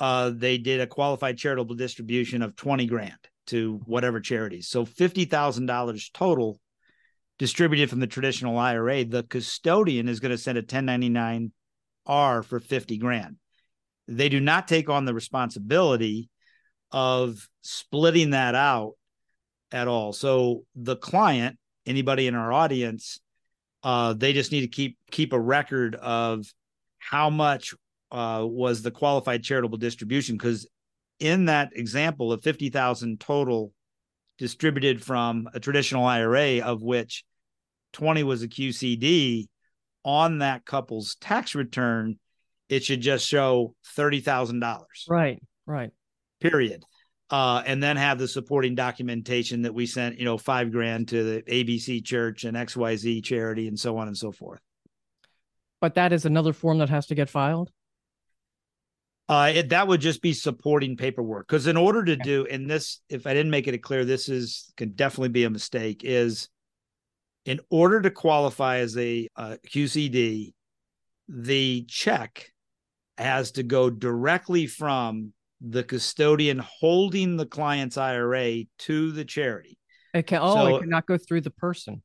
uh, 0.00 0.30
they 0.34 0.58
did 0.58 0.80
a 0.80 0.86
qualified 0.86 1.38
charitable 1.38 1.74
distribution 1.74 2.42
of 2.42 2.56
20 2.56 2.86
grand 2.86 3.18
to 3.46 3.80
whatever 3.86 4.20
charities. 4.20 4.68
So 4.68 4.84
$50,000 4.84 6.12
total 6.12 6.58
distributed 7.38 7.90
from 7.90 8.00
the 8.00 8.06
traditional 8.06 8.58
IRA. 8.58 9.04
The 9.04 9.22
custodian 9.24 10.08
is 10.08 10.20
going 10.20 10.30
to 10.30 10.38
send 10.38 10.58
a 10.58 10.62
1099R 10.62 12.44
for 12.44 12.60
50 12.60 12.98
grand. 12.98 13.36
They 14.06 14.28
do 14.28 14.40
not 14.40 14.68
take 14.68 14.88
on 14.88 15.04
the 15.04 15.14
responsibility 15.14 16.28
of 16.92 17.48
splitting 17.62 18.30
that 18.30 18.54
out 18.54 18.92
at 19.72 19.88
all. 19.88 20.12
So 20.12 20.64
the 20.74 20.96
client, 20.96 21.58
anybody 21.86 22.26
in 22.26 22.34
our 22.34 22.52
audience, 22.52 23.18
uh, 23.82 24.14
they 24.14 24.32
just 24.32 24.52
need 24.52 24.62
to 24.62 24.68
keep 24.68 24.96
keep 25.10 25.32
a 25.32 25.40
record 25.40 25.94
of 25.94 26.46
how 26.98 27.28
much 27.28 27.74
uh, 28.14 28.46
was 28.46 28.80
the 28.80 28.92
qualified 28.92 29.42
charitable 29.42 29.76
distribution 29.76 30.36
because 30.36 30.68
in 31.18 31.46
that 31.46 31.70
example 31.74 32.32
of 32.32 32.42
50,000 32.44 33.18
total 33.18 33.72
distributed 34.38 35.02
from 35.02 35.48
a 35.52 35.58
traditional 35.58 36.04
IRA 36.04 36.60
of 36.60 36.80
which 36.80 37.24
20 37.92 38.22
was 38.22 38.44
a 38.44 38.48
QCD 38.48 39.46
on 40.04 40.38
that 40.38 40.64
couple's 40.64 41.16
tax 41.16 41.56
return 41.56 42.16
it 42.68 42.84
should 42.84 43.00
just 43.00 43.26
show 43.26 43.74
$30,000 43.96 44.80
right 45.08 45.42
right. 45.66 45.90
Period. 46.40 46.84
Uh, 47.30 47.62
and 47.66 47.82
then 47.82 47.96
have 47.96 48.18
the 48.18 48.28
supporting 48.28 48.74
documentation 48.76 49.62
that 49.62 49.74
we 49.74 49.86
sent 49.86 50.18
you 50.18 50.24
know 50.24 50.38
5 50.38 50.70
grand 50.70 51.08
to 51.08 51.24
the 51.24 51.42
ABC 51.42 52.04
church 52.04 52.44
and 52.44 52.56
XYZ 52.56 53.24
charity 53.24 53.66
and 53.66 53.78
so 53.78 53.96
on 53.96 54.06
and 54.06 54.16
so 54.16 54.30
forth. 54.30 54.60
But 55.80 55.94
that 55.94 56.12
is 56.12 56.26
another 56.26 56.52
form 56.52 56.78
that 56.78 56.90
has 56.90 57.06
to 57.06 57.16
get 57.16 57.28
filed 57.28 57.72
uh, 59.28 59.52
it, 59.54 59.68
that 59.70 59.88
would 59.88 60.00
just 60.00 60.20
be 60.20 60.32
supporting 60.32 60.96
paperwork 60.96 61.48
because 61.48 61.66
in 61.66 61.76
order 61.76 62.04
to 62.04 62.16
do, 62.16 62.46
and 62.50 62.68
this, 62.68 63.00
if 63.08 63.26
I 63.26 63.32
didn't 63.32 63.50
make 63.50 63.66
it 63.66 63.78
clear, 63.78 64.04
this 64.04 64.28
is 64.28 64.72
can 64.76 64.90
definitely 64.90 65.30
be 65.30 65.44
a 65.44 65.50
mistake. 65.50 66.02
Is 66.04 66.48
in 67.46 67.60
order 67.70 68.02
to 68.02 68.10
qualify 68.10 68.78
as 68.78 68.96
a 68.98 69.28
uh, 69.34 69.56
QCD, 69.66 70.52
the 71.28 71.84
check 71.88 72.50
has 73.16 73.52
to 73.52 73.62
go 73.62 73.88
directly 73.88 74.66
from 74.66 75.32
the 75.60 75.82
custodian 75.82 76.58
holding 76.58 77.36
the 77.36 77.46
client's 77.46 77.96
IRA 77.96 78.64
to 78.80 79.12
the 79.12 79.24
charity. 79.24 79.78
It 80.12 80.26
can, 80.26 80.40
oh, 80.42 80.54
so, 80.54 80.76
it 80.76 80.80
cannot 80.80 81.06
go 81.06 81.18
through 81.18 81.40
the 81.40 81.50
person. 81.50 82.02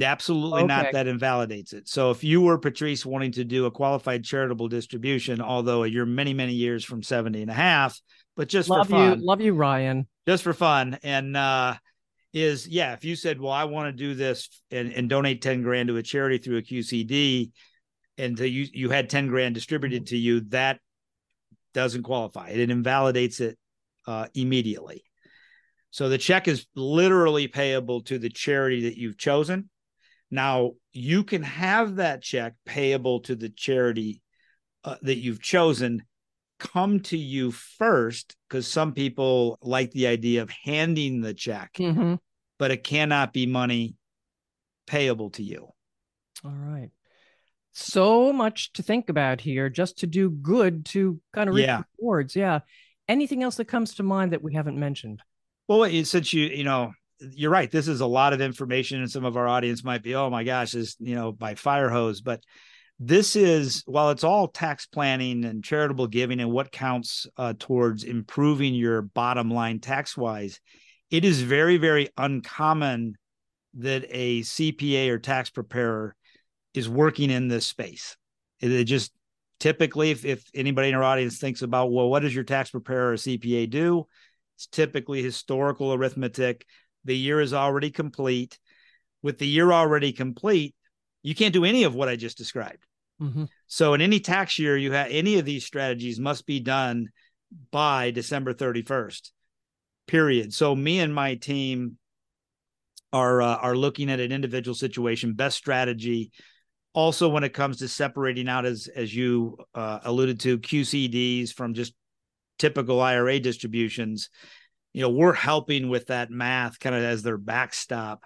Absolutely 0.00 0.60
okay. 0.60 0.66
not. 0.66 0.92
That 0.92 1.06
invalidates 1.06 1.72
it. 1.72 1.88
So 1.88 2.10
if 2.10 2.24
you 2.24 2.40
were 2.40 2.58
Patrice 2.58 3.04
wanting 3.04 3.32
to 3.32 3.44
do 3.44 3.66
a 3.66 3.70
qualified 3.70 4.24
charitable 4.24 4.68
distribution, 4.68 5.40
although 5.40 5.84
you're 5.84 6.06
many, 6.06 6.32
many 6.32 6.54
years 6.54 6.84
from 6.84 7.02
70 7.02 7.42
and 7.42 7.50
a 7.50 7.54
half, 7.54 8.00
but 8.36 8.48
just 8.48 8.70
love 8.70 8.86
for 8.86 8.92
fun. 8.92 9.18
You, 9.20 9.26
love 9.26 9.40
you, 9.40 9.52
Ryan. 9.52 10.06
Just 10.26 10.42
for 10.42 10.54
fun. 10.54 10.98
And 11.02 11.36
uh 11.36 11.74
is 12.32 12.66
yeah, 12.66 12.94
if 12.94 13.04
you 13.04 13.14
said, 13.16 13.40
Well, 13.40 13.52
I 13.52 13.64
want 13.64 13.88
to 13.88 13.92
do 13.92 14.14
this 14.14 14.48
and, 14.70 14.92
and 14.92 15.08
donate 15.08 15.42
10 15.42 15.62
grand 15.62 15.88
to 15.88 15.96
a 15.96 16.02
charity 16.02 16.38
through 16.38 16.58
a 16.58 16.62
QCD, 16.62 17.50
and 18.16 18.38
you 18.38 18.66
you 18.72 18.88
had 18.88 19.10
10 19.10 19.28
grand 19.28 19.54
distributed 19.54 20.06
to 20.08 20.16
you, 20.16 20.40
that 20.48 20.80
doesn't 21.74 22.02
qualify. 22.02 22.48
It 22.48 22.70
invalidates 22.70 23.40
it 23.40 23.58
uh 24.06 24.28
immediately. 24.34 25.04
So 25.90 26.08
the 26.08 26.16
check 26.16 26.48
is 26.48 26.66
literally 26.74 27.48
payable 27.48 28.00
to 28.04 28.18
the 28.18 28.30
charity 28.30 28.84
that 28.84 28.96
you've 28.96 29.18
chosen. 29.18 29.68
Now, 30.32 30.72
you 30.92 31.22
can 31.24 31.42
have 31.42 31.96
that 31.96 32.22
check 32.22 32.54
payable 32.64 33.20
to 33.20 33.36
the 33.36 33.50
charity 33.50 34.22
uh, 34.82 34.96
that 35.02 35.18
you've 35.18 35.42
chosen 35.42 36.02
come 36.58 37.00
to 37.00 37.18
you 37.18 37.50
first 37.52 38.34
because 38.48 38.66
some 38.66 38.92
people 38.94 39.58
like 39.62 39.90
the 39.90 40.06
idea 40.06 40.42
of 40.42 40.50
handing 40.64 41.20
the 41.20 41.34
check, 41.34 41.72
Mm-hmm. 41.74 42.14
but 42.58 42.70
it 42.70 42.82
cannot 42.82 43.32
be 43.32 43.46
money 43.46 43.94
payable 44.86 45.30
to 45.30 45.42
you. 45.42 45.68
All 46.44 46.50
right. 46.50 46.90
So 47.72 48.32
much 48.32 48.72
to 48.74 48.82
think 48.82 49.08
about 49.10 49.40
here, 49.40 49.68
just 49.68 49.98
to 49.98 50.06
do 50.06 50.30
good 50.30 50.86
to 50.86 51.20
kind 51.34 51.48
of 51.48 51.56
reach 51.56 51.66
Yeah. 51.66 51.82
rewards. 51.98 52.34
Yeah. 52.34 52.60
Anything 53.08 53.42
else 53.42 53.56
that 53.56 53.66
comes 53.66 53.94
to 53.96 54.02
mind 54.02 54.32
that 54.32 54.42
we 54.42 54.54
haven't 54.54 54.78
mentioned? 54.78 55.20
Well, 55.68 55.90
since 56.04 56.32
you, 56.32 56.46
you 56.46 56.64
know, 56.64 56.92
you're 57.30 57.50
right. 57.50 57.70
This 57.70 57.88
is 57.88 58.00
a 58.00 58.06
lot 58.06 58.32
of 58.32 58.40
information, 58.40 59.00
and 59.00 59.10
some 59.10 59.24
of 59.24 59.36
our 59.36 59.48
audience 59.48 59.84
might 59.84 60.02
be, 60.02 60.14
oh 60.14 60.30
my 60.30 60.44
gosh, 60.44 60.74
is 60.74 60.96
you 60.98 61.14
know, 61.14 61.32
by 61.32 61.54
fire 61.54 61.88
hose. 61.88 62.20
But 62.20 62.42
this 62.98 63.36
is, 63.36 63.82
while 63.86 64.10
it's 64.10 64.24
all 64.24 64.48
tax 64.48 64.86
planning 64.86 65.44
and 65.44 65.64
charitable 65.64 66.06
giving 66.06 66.40
and 66.40 66.52
what 66.52 66.72
counts 66.72 67.26
uh, 67.36 67.54
towards 67.58 68.04
improving 68.04 68.74
your 68.74 69.02
bottom 69.02 69.50
line 69.50 69.80
tax 69.80 70.16
wise, 70.16 70.60
it 71.10 71.24
is 71.24 71.42
very, 71.42 71.78
very 71.78 72.08
uncommon 72.16 73.16
that 73.74 74.04
a 74.08 74.40
CPA 74.42 75.08
or 75.08 75.18
tax 75.18 75.50
preparer 75.50 76.14
is 76.74 76.88
working 76.88 77.30
in 77.30 77.48
this 77.48 77.66
space. 77.66 78.16
It, 78.60 78.84
just 78.84 79.12
typically, 79.58 80.10
if, 80.10 80.24
if 80.24 80.44
anybody 80.54 80.88
in 80.88 80.94
our 80.94 81.02
audience 81.02 81.38
thinks 81.38 81.62
about, 81.62 81.92
well, 81.92 82.08
what 82.08 82.20
does 82.20 82.34
your 82.34 82.44
tax 82.44 82.70
preparer 82.70 83.12
or 83.12 83.16
CPA 83.16 83.68
do? 83.68 84.06
It's 84.56 84.66
typically 84.66 85.22
historical 85.22 85.92
arithmetic. 85.92 86.66
The 87.04 87.16
year 87.16 87.40
is 87.40 87.52
already 87.52 87.90
complete. 87.90 88.58
With 89.22 89.38
the 89.38 89.46
year 89.46 89.72
already 89.72 90.12
complete, 90.12 90.74
you 91.22 91.34
can't 91.34 91.54
do 91.54 91.64
any 91.64 91.84
of 91.84 91.94
what 91.94 92.08
I 92.08 92.16
just 92.16 92.38
described. 92.38 92.84
Mm-hmm. 93.20 93.44
So 93.66 93.94
in 93.94 94.00
any 94.00 94.20
tax 94.20 94.58
year, 94.58 94.76
you 94.76 94.92
have 94.92 95.08
any 95.10 95.38
of 95.38 95.44
these 95.44 95.64
strategies 95.64 96.18
must 96.18 96.46
be 96.46 96.60
done 96.60 97.08
by 97.70 98.10
December 98.10 98.52
31st. 98.52 99.30
Period. 100.06 100.52
So 100.52 100.74
me 100.74 100.98
and 100.98 101.14
my 101.14 101.36
team 101.36 101.98
are 103.12 103.42
uh, 103.42 103.56
are 103.56 103.76
looking 103.76 104.10
at 104.10 104.20
an 104.20 104.32
individual 104.32 104.74
situation, 104.74 105.34
best 105.34 105.56
strategy. 105.56 106.32
Also, 106.94 107.28
when 107.28 107.44
it 107.44 107.54
comes 107.54 107.78
to 107.78 107.88
separating 107.88 108.48
out, 108.48 108.66
as 108.66 108.88
as 108.88 109.14
you 109.14 109.56
uh, 109.74 110.00
alluded 110.04 110.40
to, 110.40 110.58
QCDs 110.58 111.52
from 111.52 111.74
just 111.74 111.94
typical 112.58 113.00
IRA 113.00 113.38
distributions, 113.38 114.30
you 114.92 115.02
know, 115.02 115.10
we're 115.10 115.32
helping 115.32 115.88
with 115.88 116.08
that 116.08 116.30
math 116.30 116.78
kind 116.78 116.94
of 116.94 117.02
as 117.02 117.22
their 117.22 117.38
backstop. 117.38 118.22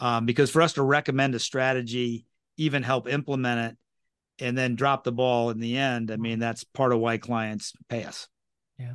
Um, 0.00 0.26
because 0.26 0.50
for 0.50 0.62
us 0.62 0.74
to 0.74 0.82
recommend 0.82 1.34
a 1.34 1.38
strategy, 1.38 2.26
even 2.56 2.82
help 2.82 3.08
implement 3.08 3.72
it, 3.72 4.44
and 4.44 4.58
then 4.58 4.74
drop 4.74 5.04
the 5.04 5.12
ball 5.12 5.50
in 5.50 5.60
the 5.60 5.76
end, 5.76 6.10
I 6.10 6.16
mean, 6.16 6.38
that's 6.40 6.64
part 6.64 6.92
of 6.92 6.98
why 6.98 7.18
clients 7.18 7.72
pay 7.88 8.04
us. 8.04 8.28
Yeah 8.78 8.94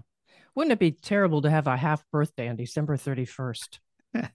wouldn't 0.59 0.73
it 0.73 0.79
be 0.79 0.91
terrible 0.91 1.41
to 1.41 1.49
have 1.49 1.67
a 1.67 1.77
half 1.77 2.03
birthday 2.11 2.49
on 2.49 2.57
December 2.57 2.97
31st? 2.97 3.79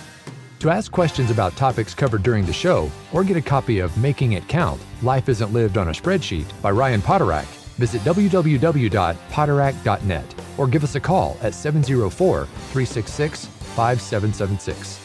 To 0.63 0.71
ask 0.71 0.91
questions 0.93 1.30
about 1.30 1.58
topics 1.58 1.93
covered 1.93 2.23
during 2.23 2.45
the 2.45 2.54
show 2.54 2.89
or 3.12 3.26
get 3.26 3.36
a 3.36 3.41
copy 3.41 3.80
of 3.80 3.97
Making 3.97 4.32
It 4.32 4.47
Count 4.47 4.82
Life 5.02 5.28
Isn't 5.28 5.52
Lived 5.52 5.78
on 5.78 5.89
a 5.89 5.91
Spreadsheet 5.91 6.45
by 6.62 6.71
Ryan 6.71 7.02
Poterack, 7.02 7.47
visit 7.76 8.02
www.poterack.net 8.04 10.36
or 10.58 10.67
give 10.67 10.86
us 10.86 10.95
a 10.95 11.02
call 11.02 11.38
at 11.41 11.54
704 11.54 12.45
366 12.45 13.45
5776. 13.45 14.99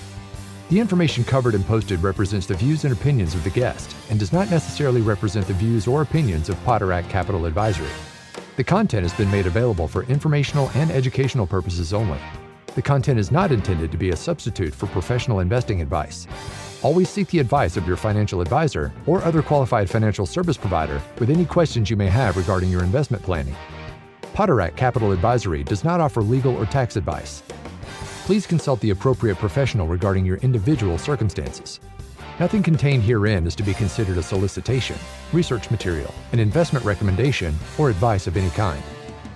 The 0.68 0.78
information 0.78 1.24
covered 1.24 1.56
and 1.56 1.66
posted 1.66 2.04
represents 2.04 2.46
the 2.46 2.54
views 2.54 2.84
and 2.84 2.92
opinions 2.92 3.34
of 3.34 3.42
the 3.42 3.50
guest 3.50 3.96
and 4.10 4.20
does 4.20 4.32
not 4.32 4.52
necessarily 4.52 5.00
represent 5.00 5.48
the 5.48 5.54
views 5.54 5.88
or 5.88 6.02
opinions 6.02 6.48
of 6.48 6.64
Poterack 6.64 7.08
Capital 7.08 7.46
Advisory. 7.46 7.90
The 8.54 8.62
content 8.62 9.02
has 9.02 9.14
been 9.14 9.32
made 9.32 9.48
available 9.48 9.88
for 9.88 10.04
informational 10.04 10.70
and 10.76 10.92
educational 10.92 11.48
purposes 11.48 11.92
only. 11.92 12.20
The 12.78 12.82
content 12.82 13.18
is 13.18 13.32
not 13.32 13.50
intended 13.50 13.90
to 13.90 13.98
be 13.98 14.10
a 14.10 14.16
substitute 14.16 14.72
for 14.72 14.86
professional 14.86 15.40
investing 15.40 15.82
advice. 15.82 16.28
Always 16.84 17.08
seek 17.08 17.26
the 17.26 17.40
advice 17.40 17.76
of 17.76 17.88
your 17.88 17.96
financial 17.96 18.40
advisor 18.40 18.92
or 19.04 19.20
other 19.24 19.42
qualified 19.42 19.90
financial 19.90 20.26
service 20.26 20.56
provider 20.56 21.02
with 21.18 21.28
any 21.28 21.44
questions 21.44 21.90
you 21.90 21.96
may 21.96 22.06
have 22.06 22.36
regarding 22.36 22.70
your 22.70 22.84
investment 22.84 23.20
planning. 23.24 23.56
Poterack 24.32 24.76
Capital 24.76 25.10
Advisory 25.10 25.64
does 25.64 25.82
not 25.82 26.00
offer 26.00 26.22
legal 26.22 26.54
or 26.54 26.66
tax 26.66 26.94
advice. 26.94 27.42
Please 28.26 28.46
consult 28.46 28.78
the 28.78 28.90
appropriate 28.90 29.38
professional 29.38 29.88
regarding 29.88 30.24
your 30.24 30.36
individual 30.36 30.98
circumstances. 30.98 31.80
Nothing 32.38 32.62
contained 32.62 33.02
herein 33.02 33.44
is 33.44 33.56
to 33.56 33.64
be 33.64 33.74
considered 33.74 34.18
a 34.18 34.22
solicitation, 34.22 34.96
research 35.32 35.68
material, 35.72 36.14
an 36.30 36.38
investment 36.38 36.84
recommendation, 36.84 37.58
or 37.76 37.90
advice 37.90 38.28
of 38.28 38.36
any 38.36 38.50
kind. 38.50 38.84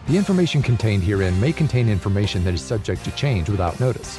The 0.08 0.16
information 0.16 0.62
contained 0.62 1.04
herein 1.04 1.38
may 1.40 1.52
contain 1.52 1.88
information 1.88 2.42
that 2.42 2.54
is 2.54 2.60
subject 2.60 3.04
to 3.04 3.12
change 3.12 3.48
without 3.48 3.78
notice. 3.78 4.18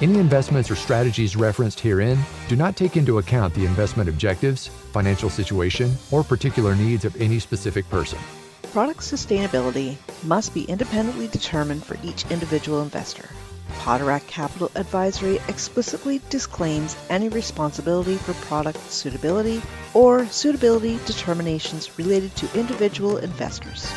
Any 0.00 0.18
investments 0.18 0.70
or 0.70 0.76
strategies 0.76 1.34
referenced 1.34 1.80
herein 1.80 2.18
do 2.48 2.54
not 2.54 2.76
take 2.76 2.96
into 2.96 3.18
account 3.18 3.52
the 3.54 3.66
investment 3.66 4.08
objectives, 4.08 4.68
financial 4.68 5.28
situation, 5.28 5.92
or 6.12 6.22
particular 6.22 6.76
needs 6.76 7.04
of 7.04 7.20
any 7.20 7.40
specific 7.40 7.88
person. 7.90 8.18
Product 8.72 9.00
sustainability 9.00 9.96
must 10.22 10.54
be 10.54 10.64
independently 10.64 11.26
determined 11.28 11.82
for 11.82 11.96
each 12.04 12.24
individual 12.30 12.82
investor. 12.82 13.28
Poterack 13.78 14.26
Capital 14.28 14.70
Advisory 14.76 15.40
explicitly 15.48 16.20
disclaims 16.30 16.96
any 17.10 17.28
responsibility 17.28 18.16
for 18.16 18.34
product 18.46 18.78
suitability 18.90 19.62
or 19.94 20.26
suitability 20.26 21.00
determinations 21.06 21.98
related 21.98 22.36
to 22.36 22.58
individual 22.58 23.16
investors. 23.16 23.90